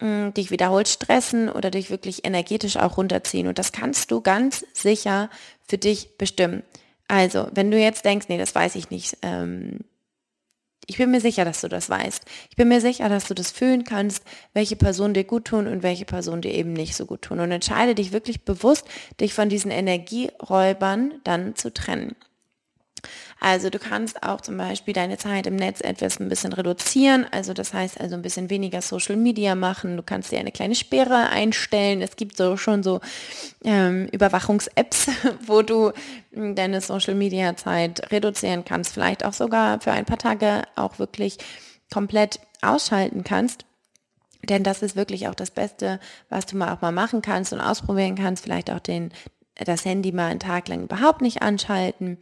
mh, 0.00 0.28
mm, 0.28 0.34
dich 0.34 0.50
wiederholt 0.50 0.88
stressen 0.88 1.48
oder 1.48 1.70
dich 1.70 1.90
wirklich 1.90 2.24
energetisch 2.24 2.76
auch 2.76 2.96
runterziehen. 2.96 3.48
Und 3.48 3.58
das 3.58 3.72
kannst 3.72 4.10
du 4.10 4.20
ganz 4.20 4.64
sicher 4.72 5.28
für 5.66 5.78
dich 5.78 6.16
bestimmen. 6.16 6.62
Also, 7.08 7.48
wenn 7.52 7.70
du 7.70 7.78
jetzt 7.78 8.04
denkst, 8.04 8.26
nee, 8.28 8.38
das 8.38 8.54
weiß 8.54 8.74
ich 8.74 8.90
nicht, 8.90 9.16
ähm, 9.22 9.80
ich 10.86 10.96
bin 10.96 11.10
mir 11.10 11.20
sicher, 11.20 11.44
dass 11.44 11.60
du 11.60 11.68
das 11.68 11.90
weißt. 11.90 12.24
Ich 12.48 12.56
bin 12.56 12.68
mir 12.68 12.80
sicher, 12.80 13.10
dass 13.10 13.28
du 13.28 13.34
das 13.34 13.50
fühlen 13.50 13.84
kannst, 13.84 14.24
welche 14.54 14.74
Personen 14.74 15.12
dir 15.12 15.24
gut 15.24 15.44
tun 15.44 15.66
und 15.66 15.82
welche 15.82 16.06
Personen 16.06 16.40
dir 16.40 16.52
eben 16.54 16.72
nicht 16.72 16.96
so 16.96 17.04
gut 17.04 17.22
tun. 17.22 17.40
Und 17.40 17.50
entscheide 17.50 17.94
dich 17.94 18.12
wirklich 18.12 18.44
bewusst, 18.46 18.86
dich 19.20 19.34
von 19.34 19.50
diesen 19.50 19.70
Energieräubern 19.70 21.20
dann 21.24 21.56
zu 21.56 21.74
trennen. 21.74 22.16
Also 23.40 23.70
du 23.70 23.78
kannst 23.78 24.22
auch 24.22 24.40
zum 24.40 24.56
Beispiel 24.56 24.94
deine 24.94 25.16
Zeit 25.16 25.46
im 25.46 25.56
Netz 25.56 25.80
etwas 25.80 26.18
ein 26.18 26.28
bisschen 26.28 26.52
reduzieren. 26.52 27.26
Also 27.30 27.52
das 27.52 27.72
heißt 27.72 28.00
also 28.00 28.14
ein 28.14 28.22
bisschen 28.22 28.50
weniger 28.50 28.82
Social 28.82 29.16
Media 29.16 29.54
machen. 29.54 29.96
Du 29.96 30.02
kannst 30.02 30.32
dir 30.32 30.38
eine 30.38 30.52
kleine 30.52 30.74
Sperre 30.74 31.28
einstellen. 31.30 32.02
Es 32.02 32.16
gibt 32.16 32.36
so 32.36 32.56
schon 32.56 32.82
so 32.82 33.00
ähm, 33.64 34.08
Überwachungs-Apps, 34.12 35.08
wo 35.46 35.62
du 35.62 35.92
hm, 36.32 36.54
deine 36.54 36.80
Social 36.80 37.14
Media 37.14 37.56
Zeit 37.56 38.10
reduzieren 38.10 38.64
kannst. 38.64 38.92
Vielleicht 38.92 39.24
auch 39.24 39.32
sogar 39.32 39.80
für 39.80 39.92
ein 39.92 40.04
paar 40.04 40.18
Tage 40.18 40.62
auch 40.76 40.98
wirklich 40.98 41.38
komplett 41.92 42.40
ausschalten 42.62 43.24
kannst. 43.24 43.64
Denn 44.42 44.62
das 44.62 44.82
ist 44.82 44.96
wirklich 44.96 45.28
auch 45.28 45.34
das 45.34 45.50
Beste, 45.50 46.00
was 46.28 46.46
du 46.46 46.56
mal 46.56 46.72
auch 46.72 46.80
mal 46.80 46.92
machen 46.92 47.22
kannst 47.22 47.52
und 47.52 47.60
ausprobieren 47.60 48.14
kannst. 48.14 48.44
Vielleicht 48.44 48.70
auch 48.70 48.80
den, 48.80 49.12
das 49.56 49.84
Handy 49.84 50.12
mal 50.12 50.30
einen 50.30 50.40
Tag 50.40 50.68
lang 50.68 50.82
überhaupt 50.84 51.22
nicht 51.22 51.42
anschalten 51.42 52.18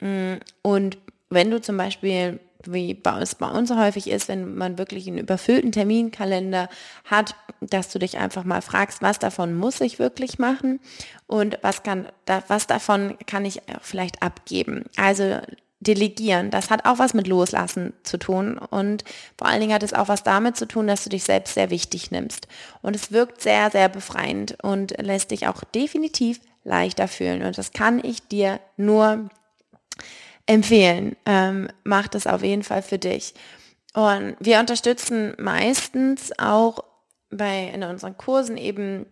und 0.00 0.98
wenn 1.30 1.50
du 1.50 1.60
zum 1.60 1.76
Beispiel, 1.76 2.40
wie 2.64 3.00
es 3.20 3.34
bei 3.34 3.48
uns 3.48 3.70
häufig 3.70 4.08
ist, 4.08 4.28
wenn 4.28 4.54
man 4.54 4.78
wirklich 4.78 5.06
einen 5.06 5.18
überfüllten 5.18 5.72
Terminkalender 5.72 6.68
hat, 7.04 7.34
dass 7.60 7.90
du 7.90 7.98
dich 7.98 8.18
einfach 8.18 8.44
mal 8.44 8.62
fragst, 8.62 9.02
was 9.02 9.18
davon 9.18 9.54
muss 9.54 9.80
ich 9.80 9.98
wirklich 9.98 10.38
machen 10.38 10.80
und 11.26 11.58
was 11.62 11.82
kann, 11.82 12.08
was 12.46 12.66
davon 12.66 13.16
kann 13.26 13.44
ich 13.44 13.62
vielleicht 13.82 14.22
abgeben. 14.22 14.84
Also 14.96 15.40
delegieren, 15.80 16.50
das 16.50 16.70
hat 16.70 16.84
auch 16.86 16.98
was 16.98 17.14
mit 17.14 17.28
Loslassen 17.28 17.92
zu 18.02 18.18
tun 18.18 18.58
und 18.58 19.04
vor 19.36 19.46
allen 19.46 19.60
Dingen 19.60 19.72
hat 19.72 19.84
es 19.84 19.94
auch 19.94 20.08
was 20.08 20.24
damit 20.24 20.56
zu 20.56 20.66
tun, 20.66 20.88
dass 20.88 21.04
du 21.04 21.10
dich 21.10 21.22
selbst 21.22 21.54
sehr 21.54 21.70
wichtig 21.70 22.10
nimmst. 22.10 22.48
Und 22.82 22.96
es 22.96 23.12
wirkt 23.12 23.40
sehr, 23.40 23.70
sehr 23.70 23.88
befreiend 23.88 24.56
und 24.62 25.00
lässt 25.00 25.30
dich 25.30 25.46
auch 25.46 25.62
definitiv 25.62 26.40
leichter 26.64 27.06
fühlen. 27.06 27.42
Und 27.42 27.56
das 27.58 27.72
kann 27.72 28.02
ich 28.02 28.26
dir 28.26 28.58
nur 28.76 29.30
empfehlen. 30.46 31.16
Ähm, 31.26 31.68
mach 31.84 32.08
das 32.08 32.26
auf 32.26 32.42
jeden 32.42 32.62
Fall 32.62 32.82
für 32.82 32.98
dich. 32.98 33.34
Und 33.94 34.36
wir 34.40 34.60
unterstützen 34.60 35.34
meistens 35.38 36.32
auch 36.38 36.84
bei 37.30 37.70
in 37.74 37.82
unseren 37.82 38.16
Kursen 38.16 38.56
eben 38.56 39.06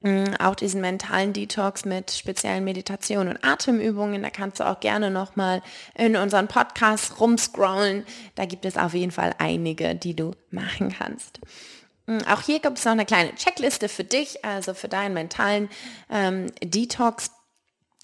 mh, 0.00 0.10
mm, 0.10 0.34
auch 0.40 0.54
diesen 0.54 0.80
mentalen 0.80 1.32
Detox 1.32 1.84
mit 1.84 2.10
speziellen 2.10 2.64
Meditationen 2.64 3.28
und 3.28 3.44
Atemübungen. 3.44 4.22
Da 4.22 4.30
kannst 4.30 4.60
du 4.60 4.64
auch 4.64 4.80
gerne 4.80 5.10
nochmal 5.10 5.62
in 5.94 6.16
unseren 6.16 6.48
Podcast 6.48 7.20
rumscrollen. 7.20 8.04
Da 8.34 8.46
gibt 8.46 8.64
es 8.64 8.76
auf 8.76 8.94
jeden 8.94 9.12
Fall 9.12 9.34
einige, 9.38 9.94
die 9.94 10.14
du 10.14 10.32
machen 10.50 10.94
kannst. 10.96 11.40
Mm, 12.06 12.18
auch 12.28 12.42
hier 12.42 12.60
gibt 12.60 12.78
es 12.78 12.84
noch 12.84 12.92
eine 12.92 13.06
kleine 13.06 13.34
Checkliste 13.34 13.88
für 13.88 14.04
dich, 14.04 14.44
also 14.44 14.74
für 14.74 14.88
deinen 14.88 15.14
mentalen 15.14 15.68
ähm, 16.10 16.46
Detox. 16.62 17.30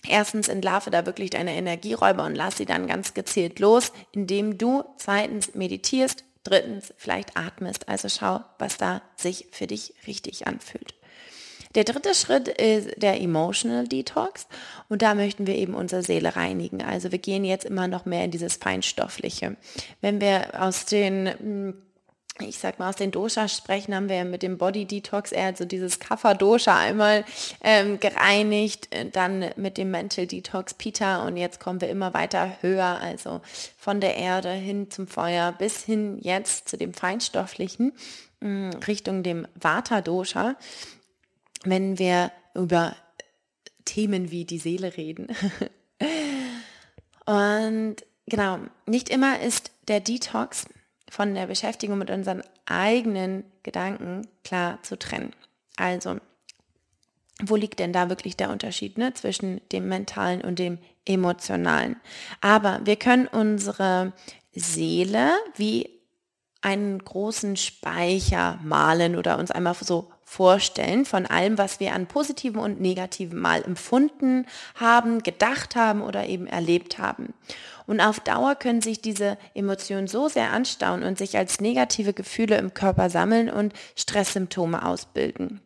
Erstens 0.08 0.48
entlarve 0.48 0.90
da 0.90 1.04
wirklich 1.06 1.30
deine 1.30 1.54
Energieräuber 1.54 2.24
und 2.24 2.34
lass 2.34 2.56
sie 2.56 2.66
dann 2.66 2.86
ganz 2.86 3.14
gezielt 3.14 3.58
los, 3.58 3.92
indem 4.12 4.56
du 4.56 4.84
zweitens 4.96 5.54
meditierst, 5.54 6.24
drittens 6.42 6.94
vielleicht 6.96 7.36
atmest. 7.36 7.88
Also 7.88 8.08
schau, 8.08 8.40
was 8.58 8.78
da 8.78 9.02
sich 9.16 9.48
für 9.50 9.66
dich 9.66 9.94
richtig 10.06 10.46
anfühlt. 10.46 10.94
Der 11.76 11.84
dritte 11.84 12.14
Schritt 12.14 12.48
ist 12.48 13.00
der 13.00 13.20
Emotional 13.20 13.86
Detox 13.86 14.48
und 14.88 15.02
da 15.02 15.14
möchten 15.14 15.46
wir 15.46 15.54
eben 15.54 15.74
unsere 15.74 16.02
Seele 16.02 16.34
reinigen. 16.34 16.82
Also 16.82 17.12
wir 17.12 17.18
gehen 17.18 17.44
jetzt 17.44 17.64
immer 17.64 17.86
noch 17.86 18.06
mehr 18.06 18.24
in 18.24 18.32
dieses 18.32 18.56
Feinstoffliche. 18.56 19.56
Wenn 20.00 20.20
wir 20.20 20.60
aus 20.60 20.86
den 20.86 21.28
hm, 21.28 21.82
ich 22.42 22.58
sag 22.58 22.78
mal, 22.78 22.88
aus 22.88 22.96
den 22.96 23.10
Doshas 23.10 23.56
sprechen, 23.56 23.94
haben 23.94 24.08
wir 24.08 24.16
ja 24.16 24.24
mit 24.24 24.42
dem 24.42 24.58
Body 24.58 24.84
Detox 24.84 25.32
eher 25.32 25.54
so 25.56 25.64
dieses 25.64 25.98
Kapha 25.98 26.34
Dosha 26.34 26.76
einmal 26.76 27.24
ähm, 27.62 28.00
gereinigt, 28.00 28.92
äh, 28.94 29.08
dann 29.08 29.50
mit 29.56 29.78
dem 29.78 29.90
Mental 29.90 30.26
Detox 30.26 30.74
Pita 30.74 31.26
und 31.26 31.36
jetzt 31.36 31.60
kommen 31.60 31.80
wir 31.80 31.88
immer 31.88 32.14
weiter 32.14 32.56
höher, 32.60 32.98
also 33.00 33.40
von 33.78 34.00
der 34.00 34.16
Erde 34.16 34.50
hin 34.50 34.90
zum 34.90 35.06
Feuer 35.06 35.52
bis 35.52 35.84
hin 35.84 36.18
jetzt 36.20 36.68
zu 36.68 36.76
dem 36.76 36.94
Feinstofflichen, 36.94 37.92
mh, 38.40 38.48
mm, 38.48 38.70
Richtung 38.86 39.22
dem 39.22 39.46
Vata 39.54 40.00
Dosha. 40.00 40.56
Wenn 41.64 41.98
wir 41.98 42.32
über 42.54 42.96
Themen 43.84 44.30
wie 44.30 44.44
die 44.44 44.58
Seele 44.58 44.96
reden. 44.96 45.28
und 47.26 47.96
genau, 48.26 48.58
nicht 48.86 49.08
immer 49.08 49.40
ist 49.40 49.72
der 49.88 50.00
Detox 50.00 50.66
von 51.10 51.34
der 51.34 51.46
Beschäftigung 51.46 51.98
mit 51.98 52.08
unseren 52.08 52.42
eigenen 52.64 53.44
Gedanken 53.62 54.26
klar 54.44 54.78
zu 54.82 54.98
trennen. 54.98 55.34
Also, 55.76 56.16
wo 57.42 57.56
liegt 57.56 57.78
denn 57.78 57.92
da 57.92 58.08
wirklich 58.08 58.36
der 58.36 58.50
Unterschied 58.50 58.96
ne, 58.96 59.12
zwischen 59.12 59.60
dem 59.72 59.88
mentalen 59.88 60.40
und 60.40 60.58
dem 60.58 60.78
emotionalen? 61.04 61.96
Aber 62.40 62.80
wir 62.84 62.96
können 62.96 63.26
unsere 63.26 64.12
Seele 64.52 65.32
wie 65.56 66.00
einen 66.62 66.98
großen 66.98 67.56
Speicher 67.56 68.58
malen 68.62 69.16
oder 69.16 69.38
uns 69.38 69.50
einmal 69.50 69.74
so 69.74 70.12
vorstellen 70.30 71.04
von 71.06 71.26
allem, 71.26 71.58
was 71.58 71.80
wir 71.80 71.92
an 71.92 72.06
positiven 72.06 72.60
und 72.60 72.80
negativen 72.80 73.40
mal 73.40 73.64
empfunden 73.64 74.46
haben, 74.76 75.24
gedacht 75.24 75.74
haben 75.74 76.02
oder 76.02 76.26
eben 76.26 76.46
erlebt 76.46 76.98
haben. 76.98 77.34
Und 77.88 78.00
auf 78.00 78.20
Dauer 78.20 78.54
können 78.54 78.80
sich 78.80 79.02
diese 79.02 79.36
Emotionen 79.54 80.06
so 80.06 80.28
sehr 80.28 80.52
anstauen 80.52 81.02
und 81.02 81.18
sich 81.18 81.36
als 81.36 81.60
negative 81.60 82.12
Gefühle 82.12 82.58
im 82.58 82.74
Körper 82.74 83.10
sammeln 83.10 83.50
und 83.50 83.72
Stresssymptome 83.96 84.86
ausbilden 84.86 85.60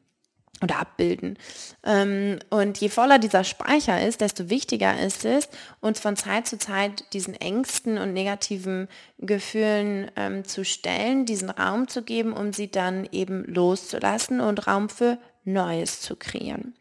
oder 0.65 0.81
abbilden. 0.81 1.39
Ähm, 1.85 2.39
und 2.51 2.79
je 2.79 2.89
voller 2.89 3.19
dieser 3.19 3.45
Speicher 3.45 4.05
ist, 4.05 4.21
desto 4.21 4.51
wichtiger 4.51 4.99
ist 4.99 5.25
es, 5.25 5.49
uns 5.81 6.01
von 6.01 6.17
Zeit 6.17 6.49
zu 6.49 6.59
Zeit 6.59 7.05
diesen 7.13 7.35
Ängsten 7.35 7.99
und 7.99 8.13
negativen 8.13 8.89
Gefühlen 9.19 10.11
ähm, 10.17 10.45
zu 10.45 10.65
stellen, 10.65 11.27
diesen 11.27 11.51
Raum 11.51 11.87
zu 11.87 12.03
geben, 12.03 12.33
um 12.33 12.53
sie 12.53 12.71
dann 12.71 13.07
eben 13.13 13.45
loszulassen 13.45 14.41
und 14.41 14.67
Raum 14.67 14.89
für 14.89 15.19
Neues 15.45 16.01
zu 16.01 16.17
kreieren. 16.17 16.75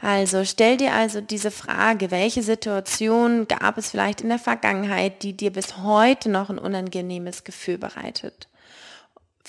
Also 0.00 0.44
stell 0.44 0.76
dir 0.76 0.92
also 0.94 1.20
diese 1.20 1.52
Frage, 1.52 2.10
welche 2.10 2.42
Situation 2.42 3.46
gab 3.46 3.78
es 3.78 3.90
vielleicht 3.90 4.20
in 4.20 4.28
der 4.28 4.40
Vergangenheit, 4.40 5.22
die 5.22 5.36
dir 5.36 5.52
bis 5.52 5.78
heute 5.78 6.28
noch 6.28 6.50
ein 6.50 6.58
unangenehmes 6.58 7.44
Gefühl 7.44 7.78
bereitet? 7.78 8.49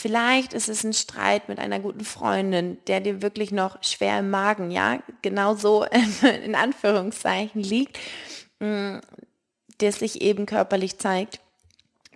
Vielleicht 0.02 0.54
ist 0.54 0.68
es 0.68 0.84
ein 0.84 0.94
Streit 0.94 1.48
mit 1.48 1.60
einer 1.60 1.80
guten 1.80 2.04
Freundin, 2.04 2.80
der 2.88 3.02
dir 3.02 3.22
wirklich 3.22 3.52
noch 3.52 3.84
schwer 3.84 4.18
im 4.18 4.32
Magen, 4.32 4.72
ja, 4.72 5.04
genau 5.22 5.54
so 5.54 5.86
in 6.44 6.56
Anführungszeichen 6.56 7.62
liegt, 7.62 8.00
mm, 8.60 8.98
der 9.80 9.92
sich 9.92 10.22
eben 10.22 10.48
körperlich 10.48 10.98
zeigt. 10.98 11.40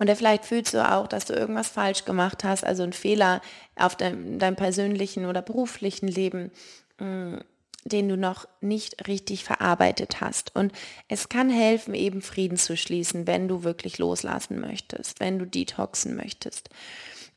Und 0.00 0.10
vielleicht 0.10 0.46
fühlst 0.46 0.74
du 0.74 0.84
auch, 0.84 1.06
dass 1.06 1.26
du 1.26 1.34
irgendwas 1.34 1.68
falsch 1.68 2.04
gemacht 2.04 2.42
hast, 2.42 2.64
also 2.64 2.82
ein 2.82 2.92
Fehler 2.92 3.40
auf 3.76 3.94
deinem, 3.94 4.40
deinem 4.40 4.56
persönlichen 4.56 5.24
oder 5.24 5.40
beruflichen 5.40 6.08
Leben, 6.08 6.50
mm, 6.98 7.36
den 7.84 8.08
du 8.08 8.16
noch 8.16 8.48
nicht 8.60 9.06
richtig 9.06 9.44
verarbeitet 9.44 10.20
hast. 10.20 10.56
Und 10.56 10.72
es 11.06 11.28
kann 11.28 11.50
helfen, 11.50 11.94
eben 11.94 12.20
Frieden 12.20 12.56
zu 12.56 12.76
schließen, 12.76 13.28
wenn 13.28 13.46
du 13.46 13.62
wirklich 13.62 13.98
loslassen 13.98 14.58
möchtest, 14.58 15.20
wenn 15.20 15.38
du 15.38 15.46
detoxen 15.46 16.16
möchtest. 16.16 16.68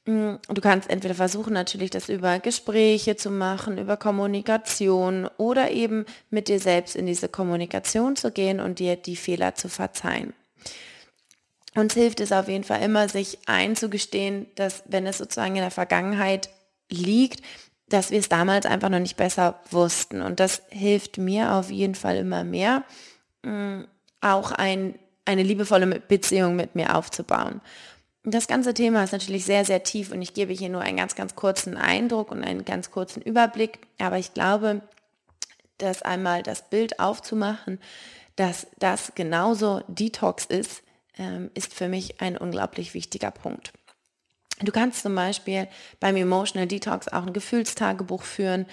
Mm, 0.09 0.39
du 0.47 0.61
kannst 0.61 0.89
entweder 0.89 1.13
versuchen 1.13 1.53
natürlich 1.53 1.91
das 1.91 2.09
über 2.09 2.39
Gespräche 2.39 3.15
zu 3.15 3.29
machen, 3.29 3.77
über 3.77 3.95
Kommunikation 3.95 5.29
oder 5.37 5.69
eben 5.69 6.05
mit 6.31 6.47
dir 6.47 6.59
selbst 6.59 6.95
in 6.95 7.05
diese 7.05 7.29
Kommunikation 7.29 8.15
zu 8.15 8.31
gehen 8.31 8.59
und 8.59 8.79
dir 8.79 8.95
die 8.95 9.15
Fehler 9.15 9.53
zu 9.53 9.69
verzeihen. 9.69 10.33
Uns 11.75 11.93
hilft 11.93 12.21
es 12.21 12.31
auf 12.31 12.47
jeden 12.47 12.63
Fall 12.63 12.81
immer, 12.81 13.07
sich 13.07 13.37
einzugestehen, 13.45 14.47
dass 14.55 14.81
wenn 14.87 15.05
es 15.05 15.19
sozusagen 15.19 15.55
in 15.55 15.61
der 15.61 15.69
Vergangenheit 15.69 16.49
liegt, 16.89 17.43
dass 17.87 18.09
wir 18.09 18.17
es 18.17 18.29
damals 18.29 18.65
einfach 18.65 18.89
noch 18.89 18.97
nicht 18.97 19.15
besser 19.15 19.59
wussten. 19.69 20.23
Und 20.23 20.39
das 20.39 20.63
hilft 20.69 21.19
mir 21.19 21.53
auf 21.53 21.69
jeden 21.69 21.93
Fall 21.93 22.17
immer 22.17 22.43
mehr, 22.43 22.83
mm, 23.43 23.81
auch 24.21 24.51
ein, 24.53 24.97
eine 25.25 25.43
liebevolle 25.43 25.99
Beziehung 25.99 26.55
mit 26.55 26.73
mir 26.73 26.95
aufzubauen. 26.95 27.61
Das 28.31 28.47
ganze 28.47 28.75
Thema 28.75 29.03
ist 29.03 29.11
natürlich 29.11 29.45
sehr, 29.45 29.65
sehr 29.65 29.83
tief 29.83 30.11
und 30.11 30.21
ich 30.21 30.35
gebe 30.35 30.53
hier 30.53 30.69
nur 30.69 30.81
einen 30.81 30.97
ganz, 30.97 31.15
ganz 31.15 31.35
kurzen 31.35 31.77
Eindruck 31.77 32.31
und 32.31 32.43
einen 32.43 32.63
ganz 32.63 32.91
kurzen 32.91 33.21
Überblick. 33.21 33.79
Aber 33.97 34.19
ich 34.19 34.35
glaube, 34.35 34.81
dass 35.79 36.03
einmal 36.03 36.43
das 36.43 36.69
Bild 36.69 36.99
aufzumachen, 36.99 37.79
dass 38.35 38.67
das 38.77 39.13
genauso 39.15 39.81
Detox 39.87 40.45
ist, 40.45 40.83
ähm, 41.17 41.49
ist 41.55 41.73
für 41.73 41.87
mich 41.87 42.21
ein 42.21 42.37
unglaublich 42.37 42.93
wichtiger 42.93 43.31
Punkt. 43.31 43.73
Du 44.61 44.71
kannst 44.71 45.01
zum 45.01 45.15
Beispiel 45.15 45.67
beim 45.99 46.15
Emotional 46.15 46.67
Detox 46.67 47.07
auch 47.07 47.25
ein 47.25 47.33
Gefühlstagebuch 47.33 48.23
führen. 48.23 48.65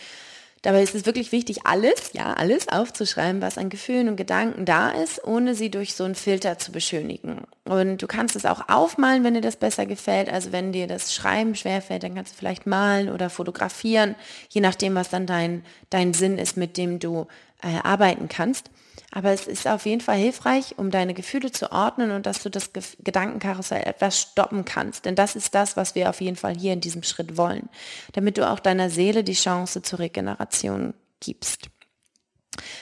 Dabei 0.63 0.83
ist 0.83 0.95
es 0.95 1.07
wirklich 1.07 1.31
wichtig, 1.33 1.65
alles, 1.65 2.13
ja, 2.13 2.33
alles 2.33 2.69
aufzuschreiben, 2.69 3.41
was 3.41 3.59
an 3.59 3.69
Gefühlen 3.69 4.09
und 4.09 4.17
Gedanken 4.17 4.65
da 4.65 4.91
ist, 4.91 5.23
ohne 5.25 5.55
sie 5.55 5.71
durch 5.71 5.95
so 5.95 6.05
einen 6.05 6.15
Filter 6.15 6.59
zu 6.59 6.73
beschönigen. 6.73 7.43
Und 7.65 8.03
du 8.03 8.07
kannst 8.07 8.35
es 8.35 8.47
auch 8.47 8.69
aufmalen, 8.69 9.23
wenn 9.23 9.35
dir 9.35 9.41
das 9.41 9.57
besser 9.57 9.87
gefällt. 9.87 10.29
Also 10.29 10.53
wenn 10.53 10.73
dir 10.73 10.87
das 10.87 11.15
Schreiben 11.15 11.55
schwerfällt, 11.55 12.03
dann 12.03 12.15
kannst 12.15 12.33
du 12.33 12.39
vielleicht 12.39 12.67
malen 12.67 13.11
oder 13.11 13.31
fotografieren, 13.31 14.17
je 14.49 14.61
nachdem, 14.61 14.95
was 14.95 15.09
dann 15.09 15.27
dein, 15.27 15.65
dein 15.91 16.15
Sinn 16.15 16.39
ist, 16.39 16.57
mit 16.57 16.77
dem 16.77 16.99
du 16.99 17.27
äh, 17.63 17.79
arbeiten 17.85 18.29
kannst. 18.29 18.71
Aber 19.13 19.31
es 19.31 19.47
ist 19.47 19.67
auf 19.67 19.87
jeden 19.87 20.01
Fall 20.01 20.17
hilfreich, 20.17 20.75
um 20.79 20.91
deine 20.91 21.15
Gefühle 21.15 21.53
zu 21.53 21.73
ordnen 21.73 22.11
und 22.11 22.27
dass 22.27 22.43
du 22.43 22.51
das 22.51 22.73
Ge 22.73 22.83
Gedankenkarussell 23.03 23.83
etwas 23.83 24.21
stoppen 24.21 24.65
kannst. 24.65 25.05
Denn 25.05 25.15
das 25.15 25.37
ist 25.37 25.55
das, 25.55 25.77
was 25.77 25.95
wir 25.95 26.11
auf 26.11 26.21
jeden 26.21 26.37
Fall 26.37 26.57
hier 26.57 26.73
in 26.73 26.81
diesem 26.81 27.03
Schritt 27.03 27.37
wollen. 27.37 27.69
Damit 28.13 28.37
du 28.39 28.49
auch 28.49 28.61
deiner 28.61 28.91
Seele 28.91 29.25
die 29.25 29.35
Chance 29.35 29.83
zur 29.83 30.01
Regeneration 30.01 30.95
gibst. 31.21 31.71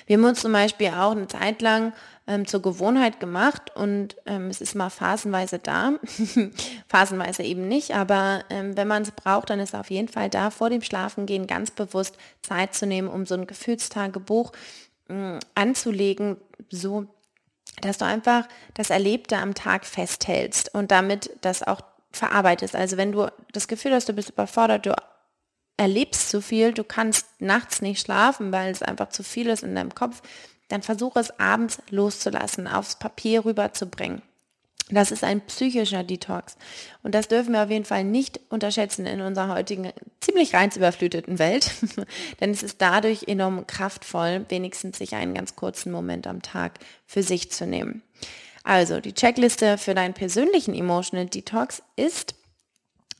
Wir 0.06 0.16
haben 0.16 0.24
uns 0.24 0.40
zum 0.40 0.52
Beispiel 0.52 0.88
auch 0.88 1.12
eine 1.12 1.26
Zeit 1.26 1.62
lang 1.62 1.92
ähm, 2.26 2.46
zur 2.46 2.62
Gewohnheit 2.62 3.20
gemacht 3.20 3.74
und 3.74 4.16
ähm, 4.26 4.48
es 4.48 4.60
ist 4.60 4.74
mal 4.74 4.90
phasenweise 4.90 5.58
da, 5.58 5.94
phasenweise 6.88 7.42
eben 7.42 7.68
nicht, 7.68 7.94
aber 7.94 8.44
ähm, 8.50 8.76
wenn 8.76 8.88
man 8.88 9.02
es 9.02 9.10
braucht, 9.10 9.50
dann 9.50 9.60
ist 9.60 9.74
auf 9.74 9.90
jeden 9.90 10.08
Fall 10.08 10.30
da, 10.30 10.50
vor 10.50 10.70
dem 10.70 10.82
Schlafengehen 10.82 11.46
ganz 11.46 11.70
bewusst 11.70 12.16
Zeit 12.42 12.74
zu 12.74 12.86
nehmen, 12.86 13.08
um 13.08 13.26
so 13.26 13.34
ein 13.34 13.46
Gefühlstagebuch 13.46 14.52
mh, 15.08 15.40
anzulegen, 15.54 16.36
so 16.70 17.06
dass 17.80 17.98
du 17.98 18.04
einfach 18.04 18.46
das 18.74 18.90
Erlebte 18.90 19.36
am 19.36 19.54
Tag 19.54 19.84
festhältst 19.84 20.74
und 20.74 20.90
damit 20.90 21.30
das 21.40 21.62
auch 21.62 21.80
verarbeitest. 22.12 22.76
Also 22.76 22.96
wenn 22.96 23.12
du 23.12 23.28
das 23.52 23.68
Gefühl 23.68 23.92
hast, 23.92 24.08
du 24.08 24.12
bist 24.12 24.30
überfordert, 24.30 24.86
du 24.86 24.94
erlebst 25.76 26.30
zu 26.30 26.40
viel, 26.40 26.72
du 26.72 26.84
kannst 26.84 27.26
nachts 27.40 27.82
nicht 27.82 28.00
schlafen, 28.00 28.52
weil 28.52 28.70
es 28.70 28.82
einfach 28.82 29.08
zu 29.08 29.24
viel 29.24 29.48
ist 29.48 29.64
in 29.64 29.74
deinem 29.74 29.94
Kopf, 29.94 30.22
dann 30.68 30.82
versuche 30.82 31.18
es 31.18 31.38
abends 31.38 31.82
loszulassen, 31.90 32.68
aufs 32.68 32.96
Papier 32.96 33.44
rüberzubringen. 33.44 34.22
Das 34.90 35.10
ist 35.10 35.24
ein 35.24 35.40
psychischer 35.40 36.04
Detox. 36.04 36.56
Und 37.02 37.14
das 37.14 37.28
dürfen 37.28 37.54
wir 37.54 37.62
auf 37.62 37.70
jeden 37.70 37.86
Fall 37.86 38.04
nicht 38.04 38.40
unterschätzen 38.50 39.06
in 39.06 39.22
unserer 39.22 39.54
heutigen 39.54 39.90
ziemlich 40.20 40.54
reizüberfluteten 40.54 41.38
Welt. 41.38 41.70
Denn 42.40 42.50
es 42.50 42.62
ist 42.62 42.82
dadurch 42.82 43.26
enorm 43.26 43.66
kraftvoll, 43.66 44.44
wenigstens 44.50 44.98
sich 44.98 45.14
einen 45.14 45.32
ganz 45.32 45.56
kurzen 45.56 45.90
Moment 45.90 46.26
am 46.26 46.42
Tag 46.42 46.80
für 47.06 47.22
sich 47.22 47.50
zu 47.50 47.66
nehmen. 47.66 48.02
Also 48.62 49.00
die 49.00 49.14
Checkliste 49.14 49.78
für 49.78 49.94
deinen 49.94 50.14
persönlichen 50.14 50.74
Emotional 50.74 51.26
Detox 51.26 51.82
ist, 51.96 52.34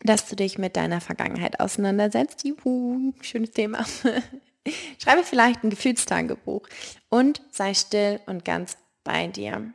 dass 0.02 0.28
du 0.28 0.36
dich 0.36 0.58
mit 0.58 0.76
deiner 0.76 1.00
Vergangenheit 1.00 1.60
auseinandersetzt. 1.60 2.44
Juhu, 2.44 3.14
schönes 3.22 3.52
Thema. 3.52 3.86
Schreibe 5.02 5.24
vielleicht 5.24 5.64
ein 5.64 5.70
Gefühlstagebuch 5.70 6.68
und 7.08 7.40
sei 7.50 7.72
still 7.72 8.20
und 8.26 8.44
ganz 8.44 8.76
bei 9.02 9.28
dir. 9.28 9.72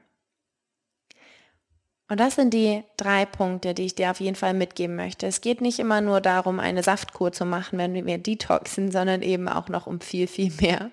Und 2.10 2.20
das 2.20 2.36
sind 2.36 2.56
die 2.56 2.84
drei 2.98 3.26
Punkte, 3.26 3.76
die 3.76 3.86
ich 3.86 3.96
dir 3.96 4.10
auf 4.10 4.20
jeden 4.20 4.36
Fall 4.36 4.56
mitgeben 4.56 4.96
möchte. 4.96 5.28
Es 5.28 5.42
geht 5.42 5.62
nicht 5.62 5.78
immer 5.78 6.02
nur 6.02 6.22
darum, 6.22 6.60
eine 6.60 6.82
Saftkur 6.82 7.32
zu 7.32 7.46
machen, 7.46 7.78
wenn 7.78 7.94
wir 7.94 8.18
detoxen, 8.18 8.92
sondern 8.92 9.22
eben 9.22 9.48
auch 9.48 9.70
noch 9.70 9.86
um 9.86 10.02
viel, 10.02 10.28
viel 10.28 10.52
mehr. 10.60 10.90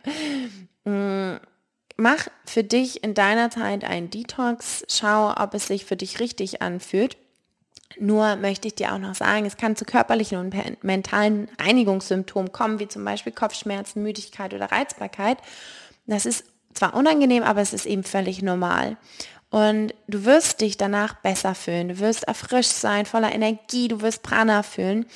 Mm, 0.85 1.39
mach 1.97 2.29
für 2.45 2.63
dich 2.63 3.03
in 3.03 3.15
deiner 3.15 3.51
Zeit 3.51 3.83
einen 3.83 4.11
Detox. 4.11 4.85
Schau, 4.89 5.33
ob 5.35 5.55
es 5.55 5.67
sich 5.67 5.87
für 5.87 5.97
dich 5.97 6.21
richtig 6.21 6.61
anfühlt. 6.61 7.17
Nur 7.99 8.37
möchte 8.37 8.69
ich 8.69 8.75
dir 8.75 8.93
auch 8.93 8.99
noch 8.99 9.15
sagen, 9.15 9.47
es 9.47 9.57
kann 9.57 9.75
zu 9.75 9.87
körperlichen 9.87 10.39
und 10.39 10.85
mentalen 10.85 11.49
Reinigungssymptomen 11.59 12.53
kommen, 12.53 12.79
wie 12.79 12.89
zum 12.89 13.05
Beispiel 13.05 13.33
Kopfschmerzen, 13.33 14.03
Müdigkeit 14.03 14.53
oder 14.53 14.71
Reizbarkeit. 14.71 15.39
Das 16.07 16.27
ist 16.27 16.45
zwar 16.75 16.95
unangenehm, 16.95 17.43
aber 17.43 17.63
es 17.63 17.73
ist 17.73 17.87
eben 17.87 18.05
völlig 18.05 18.43
normal. 18.43 18.99
Und 19.51 19.95
du 20.09 20.25
wirst 20.25 20.61
dich 20.61 20.77
danach 20.77 21.15
besser 21.15 21.55
fühlen. 21.55 21.89
Du 21.89 21.99
wirst 22.01 22.25
erfrischt 22.25 22.73
sein, 22.73 23.07
voller 23.07 23.33
Energie. 23.33 23.89
Du 23.89 24.01
wirst 24.01 24.23
Prana 24.23 24.63
fühlen. 24.63 25.07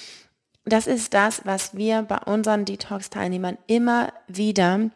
Das 0.65 0.87
ist 0.87 1.15
das, 1.15 1.43
was 1.45 1.75
wir 1.77 2.03
bei 2.03 2.19
unseren 2.19 2.65
Detox-Teilnehmern 2.65 3.59
immer 3.67 4.13
wieder 4.29 4.91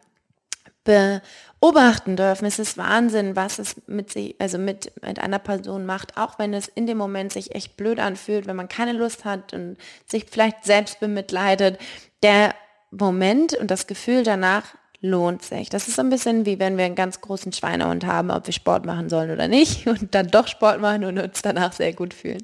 beobachten 0.85 2.15
dürfen. 2.15 2.45
Es 2.45 2.59
ist 2.59 2.77
Wahnsinn, 2.77 3.35
was 3.35 3.59
es 3.59 3.75
mit 3.87 4.11
sich, 4.13 4.35
also 4.39 4.57
mit, 4.57 4.93
mit 5.03 5.19
einer 5.19 5.39
Person 5.39 5.85
macht, 5.85 6.15
auch 6.17 6.39
wenn 6.39 6.53
es 6.53 6.67
in 6.67 6.87
dem 6.87 6.97
Moment 6.97 7.33
sich 7.33 7.55
echt 7.55 7.75
blöd 7.75 7.99
anfühlt, 7.99 8.47
wenn 8.47 8.55
man 8.55 8.69
keine 8.69 8.93
Lust 8.93 9.25
hat 9.25 9.53
und 9.53 9.77
sich 10.05 10.27
vielleicht 10.29 10.63
selbst 10.63 10.99
bemitleidet. 10.99 11.79
Der 12.23 12.53
Moment 12.91 13.53
und 13.55 13.71
das 13.71 13.87
Gefühl 13.87 14.23
danach 14.23 14.75
lohnt 15.01 15.43
sich. 15.43 15.69
Das 15.69 15.87
ist 15.87 15.95
so 15.95 16.01
ein 16.01 16.09
bisschen 16.09 16.45
wie 16.45 16.59
wenn 16.59 16.77
wir 16.77 16.85
einen 16.85 16.95
ganz 16.95 17.21
großen 17.21 17.53
Schweinehund 17.53 18.05
haben, 18.05 18.31
ob 18.31 18.45
wir 18.45 18.53
Sport 18.53 18.85
machen 18.85 19.09
sollen 19.09 19.31
oder 19.31 19.47
nicht 19.47 19.87
und 19.87 20.15
dann 20.15 20.27
doch 20.27 20.47
Sport 20.47 20.81
machen 20.81 21.03
und 21.03 21.19
uns 21.19 21.41
danach 21.41 21.73
sehr 21.73 21.93
gut 21.93 22.13
fühlen. 22.13 22.43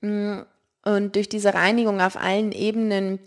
Mm, 0.00 0.40
und 0.84 1.14
durch 1.14 1.28
diese 1.28 1.54
Reinigung 1.54 2.00
auf 2.00 2.16
allen 2.16 2.52
Ebenen 2.52 3.18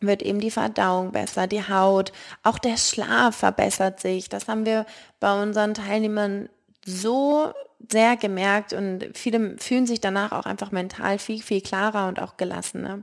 wird 0.00 0.22
eben 0.22 0.40
die 0.40 0.50
Verdauung 0.50 1.12
besser, 1.12 1.46
die 1.46 1.68
Haut, 1.68 2.12
auch 2.42 2.58
der 2.58 2.76
Schlaf 2.76 3.36
verbessert 3.36 4.00
sich. 4.00 4.28
Das 4.28 4.46
haben 4.46 4.64
wir 4.64 4.86
bei 5.18 5.42
unseren 5.42 5.74
Teilnehmern 5.74 6.48
so 6.84 7.52
sehr 7.90 8.16
gemerkt 8.16 8.72
und 8.72 9.06
viele 9.14 9.56
fühlen 9.58 9.86
sich 9.86 10.00
danach 10.00 10.32
auch 10.32 10.46
einfach 10.46 10.72
mental 10.72 11.18
viel, 11.18 11.40
viel 11.42 11.60
klarer 11.60 12.08
und 12.08 12.20
auch 12.20 12.36
gelassener. 12.36 13.02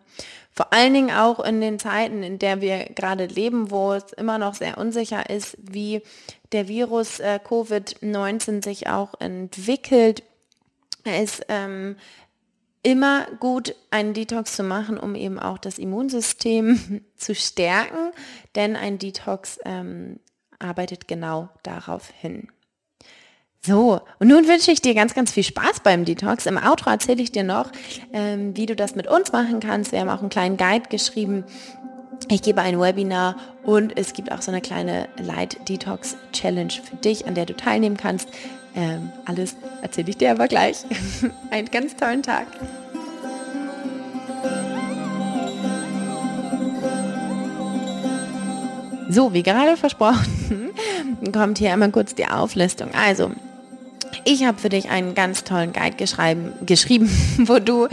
Vor 0.52 0.72
allen 0.74 0.94
Dingen 0.94 1.12
auch 1.12 1.40
in 1.40 1.60
den 1.60 1.80
Zeiten, 1.80 2.24
in 2.24 2.40
der 2.40 2.62
wir 2.62 2.86
gerade 2.96 3.26
leben, 3.26 3.72
wo 3.72 3.94
es 3.94 4.14
immer 4.14 4.38
noch 4.38 4.54
sehr 4.54 4.78
unsicher 4.78 5.30
ist, 5.30 5.58
wie 5.62 6.02
der 6.52 6.68
Virus 6.68 7.20
äh, 7.20 7.40
Covid-19 7.44 8.64
sich 8.64 8.88
auch 8.88 9.20
entwickelt, 9.20 10.24
ist 11.04 11.46
ähm, 11.50 11.98
immer 12.84 13.26
gut, 13.40 13.76
einen 13.92 14.14
Detox 14.14 14.56
zu 14.56 14.64
machen, 14.64 14.98
um 14.98 15.16
eben 15.16 15.40
auch 15.40 15.58
das 15.58 15.80
Immunsystem 15.80 17.02
zu 17.16 17.34
stärken, 17.34 18.12
denn 18.56 18.76
ein 18.76 19.00
Detox 19.00 19.60
ähm, 19.66 20.20
arbeitet 20.60 21.08
genau 21.08 21.50
darauf 21.64 22.10
hin. 22.10 22.50
So, 23.66 24.00
und 24.20 24.28
nun 24.28 24.48
wünsche 24.48 24.72
ich 24.72 24.82
dir 24.82 24.94
ganz, 24.94 25.16
ganz 25.16 25.32
viel 25.32 25.44
Spaß 25.44 25.80
beim 25.80 26.06
Detox. 26.06 26.46
Im 26.46 26.58
Outro 26.58 26.92
erzähle 26.92 27.24
ich 27.24 27.32
dir 27.32 27.44
noch, 27.44 27.72
ähm, 28.14 28.56
wie 28.56 28.68
du 28.68 28.76
das 28.76 28.96
mit 28.96 29.08
uns 29.08 29.32
machen 29.32 29.60
kannst. 29.60 29.92
Wir 29.92 30.02
haben 30.02 30.10
auch 30.10 30.20
einen 30.20 30.30
kleinen 30.30 30.56
Guide 30.56 30.88
geschrieben. 30.90 31.44
Ich 32.30 32.44
gebe 32.44 32.62
ein 32.62 32.80
Webinar 32.80 33.36
und 33.64 33.98
es 33.98 34.14
gibt 34.14 34.32
auch 34.32 34.42
so 34.44 34.52
eine 34.52 34.62
kleine 34.62 35.08
Light 35.18 35.68
Detox 35.68 36.16
Challenge 36.32 36.72
für 36.72 36.96
dich, 36.98 37.28
an 37.28 37.34
der 37.34 37.48
du 37.48 37.56
teilnehmen 37.56 37.98
kannst. 37.98 38.30
Ähm, 38.76 39.12
alles 39.26 39.56
erzähle 39.82 40.10
ich 40.10 40.18
dir 40.18 40.32
aber 40.32 40.48
gleich. 40.48 40.78
einen 41.50 41.72
ganz 41.72 41.96
tollen 41.96 42.22
Tag. 42.22 42.46
So, 49.10 49.34
wie 49.34 49.44
gerade 49.44 49.76
versprochen, 49.76 50.72
kommt 51.34 51.58
hier 51.58 51.74
einmal 51.74 51.92
kurz 51.92 52.14
die 52.14 52.28
Auflistung. 52.28 52.90
Also, 52.94 53.32
ich 54.26 54.44
habe 54.44 54.58
für 54.58 54.70
dich 54.70 54.90
einen 54.90 55.14
ganz 55.16 55.44
tollen 55.44 55.72
Guide 55.72 55.96
geschrieben, 56.66 57.10
wo 57.46 57.60
du 57.60 57.88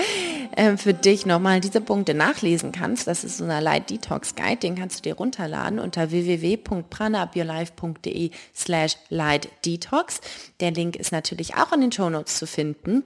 äh, 0.57 0.77
für 0.77 0.95
dich 0.95 1.27
nochmal 1.27 1.61
diese 1.61 1.81
Punkte 1.81 2.14
nachlesen 2.14 2.73
kannst. 2.73 3.07
Das 3.07 3.23
ist 3.23 3.38
so 3.38 3.45
ein 3.45 3.62
Light 3.62 3.90
Detox 3.90 4.35
Guide, 4.35 4.57
den 4.57 4.75
kannst 4.75 4.99
du 4.99 5.03
dir 5.03 5.14
runterladen 5.14 5.79
unter 5.79 6.11
www.pranaupyourlife.de 6.11 8.33
slash 8.55 8.97
Light 9.09 9.49
Detox. 9.64 10.21
Der 10.61 10.73
Link 10.73 10.97
ist 10.97 11.12
natürlich 11.12 11.55
auch 11.55 11.73
in 11.73 11.83
den 11.83 11.92
Shownotes 11.92 12.38
zu 12.38 12.47
finden. 12.47 13.05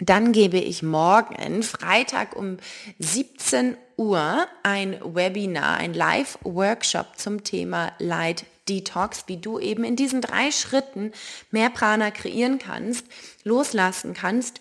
Dann 0.00 0.32
gebe 0.32 0.58
ich 0.58 0.82
morgen, 0.82 1.62
Freitag 1.62 2.34
um 2.36 2.58
17 2.98 3.76
Uhr, 3.96 4.46
ein 4.62 4.98
Webinar, 5.02 5.78
ein 5.78 5.94
Live-Workshop 5.94 7.16
zum 7.16 7.44
Thema 7.44 7.92
Light 7.98 8.44
Detox, 8.68 9.24
wie 9.26 9.36
du 9.36 9.58
eben 9.58 9.84
in 9.84 9.96
diesen 9.96 10.20
drei 10.20 10.50
Schritten 10.50 11.12
mehr 11.50 11.70
Prana 11.70 12.10
kreieren 12.10 12.58
kannst, 12.58 13.06
loslassen 13.44 14.14
kannst. 14.14 14.60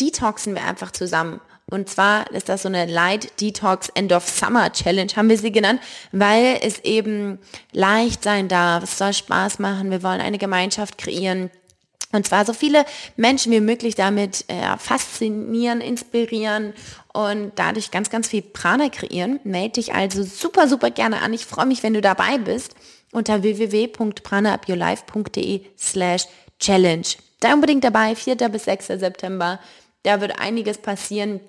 Detoxen 0.00 0.54
wir 0.54 0.64
einfach 0.64 0.90
zusammen. 0.90 1.40
Und 1.70 1.88
zwar 1.88 2.30
ist 2.32 2.48
das 2.48 2.62
so 2.62 2.68
eine 2.68 2.84
Light 2.86 3.40
Detox 3.40 3.88
End 3.94 4.12
of 4.12 4.28
Summer 4.28 4.70
Challenge, 4.72 5.10
haben 5.16 5.30
wir 5.30 5.38
sie 5.38 5.52
genannt, 5.52 5.80
weil 6.12 6.58
es 6.60 6.80
eben 6.80 7.38
leicht 7.72 8.22
sein 8.22 8.48
darf. 8.48 8.84
Es 8.84 8.98
soll 8.98 9.14
Spaß 9.14 9.60
machen. 9.60 9.90
Wir 9.90 10.02
wollen 10.02 10.20
eine 10.20 10.38
Gemeinschaft 10.38 10.98
kreieren 10.98 11.50
und 12.14 12.26
zwar 12.26 12.46
so 12.46 12.52
viele 12.52 12.84
Menschen 13.16 13.52
wie 13.52 13.60
möglich 13.60 13.94
damit 13.94 14.44
äh, 14.48 14.76
faszinieren, 14.78 15.80
inspirieren 15.80 16.72
und 17.12 17.52
dadurch 17.56 17.90
ganz, 17.90 18.10
ganz 18.10 18.28
viel 18.28 18.42
Prana 18.42 18.88
kreieren. 18.88 19.40
Melde 19.44 19.74
dich 19.74 19.92
also 19.94 20.22
super, 20.22 20.68
super 20.68 20.90
gerne 20.90 21.22
an. 21.22 21.32
Ich 21.32 21.46
freue 21.46 21.66
mich, 21.66 21.82
wenn 21.82 21.94
du 21.94 22.00
dabei 22.00 22.38
bist 22.38 22.76
unter 23.12 23.42
www.pranaupyourlife.de 23.42 25.62
slash 25.78 26.26
challenge. 26.58 27.06
Sei 27.42 27.52
unbedingt 27.52 27.84
dabei, 27.84 28.14
4. 28.14 28.36
bis 28.48 28.64
6. 28.64 28.86
September. 28.86 29.60
Da 30.02 30.20
wird 30.20 30.40
einiges 30.40 30.78
passieren. 30.78 31.40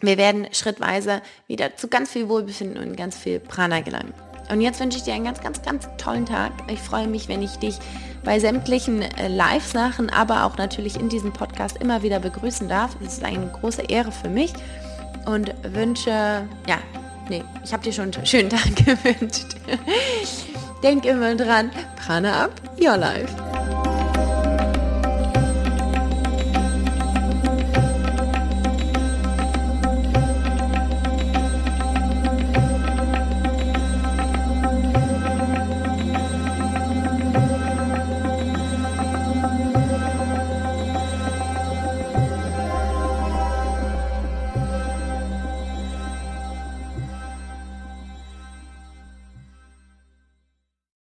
Wir 0.00 0.16
werden 0.16 0.48
schrittweise 0.52 1.22
wieder 1.46 1.76
zu 1.76 1.88
ganz 1.88 2.12
viel 2.12 2.28
Wohlbefinden 2.28 2.78
und 2.78 2.96
ganz 2.96 3.16
viel 3.16 3.40
Prana 3.40 3.80
gelangen. 3.80 4.14
Und 4.50 4.60
jetzt 4.60 4.80
wünsche 4.80 4.98
ich 4.98 5.04
dir 5.04 5.14
einen 5.14 5.24
ganz, 5.24 5.40
ganz, 5.40 5.62
ganz 5.62 5.88
tollen 5.98 6.26
Tag. 6.26 6.52
Ich 6.70 6.80
freue 6.80 7.06
mich, 7.06 7.28
wenn 7.28 7.42
ich 7.42 7.56
dich 7.58 7.78
bei 8.24 8.38
sämtlichen 8.38 9.02
äh, 9.02 9.28
Live-Sachen, 9.28 10.10
aber 10.10 10.44
auch 10.44 10.56
natürlich 10.56 10.98
in 10.98 11.08
diesem 11.08 11.32
Podcast 11.32 11.78
immer 11.78 12.02
wieder 12.02 12.20
begrüßen 12.20 12.68
darf. 12.68 12.96
Das 13.00 13.14
ist 13.14 13.24
eine 13.24 13.46
große 13.48 13.82
Ehre 13.82 14.12
für 14.12 14.28
mich 14.28 14.52
und 15.26 15.54
wünsche, 15.62 16.10
ja, 16.10 16.78
nee, 17.28 17.44
ich 17.64 17.72
habe 17.72 17.82
dir 17.82 17.92
schon 17.92 18.12
einen 18.12 18.26
schönen 18.26 18.50
Tag 18.50 18.74
gewünscht. 18.76 19.56
Denk 20.82 21.04
immer 21.04 21.34
dran, 21.34 21.70
Prana 21.96 22.44
up, 22.44 22.52
your 22.80 22.96
life. 22.96 23.47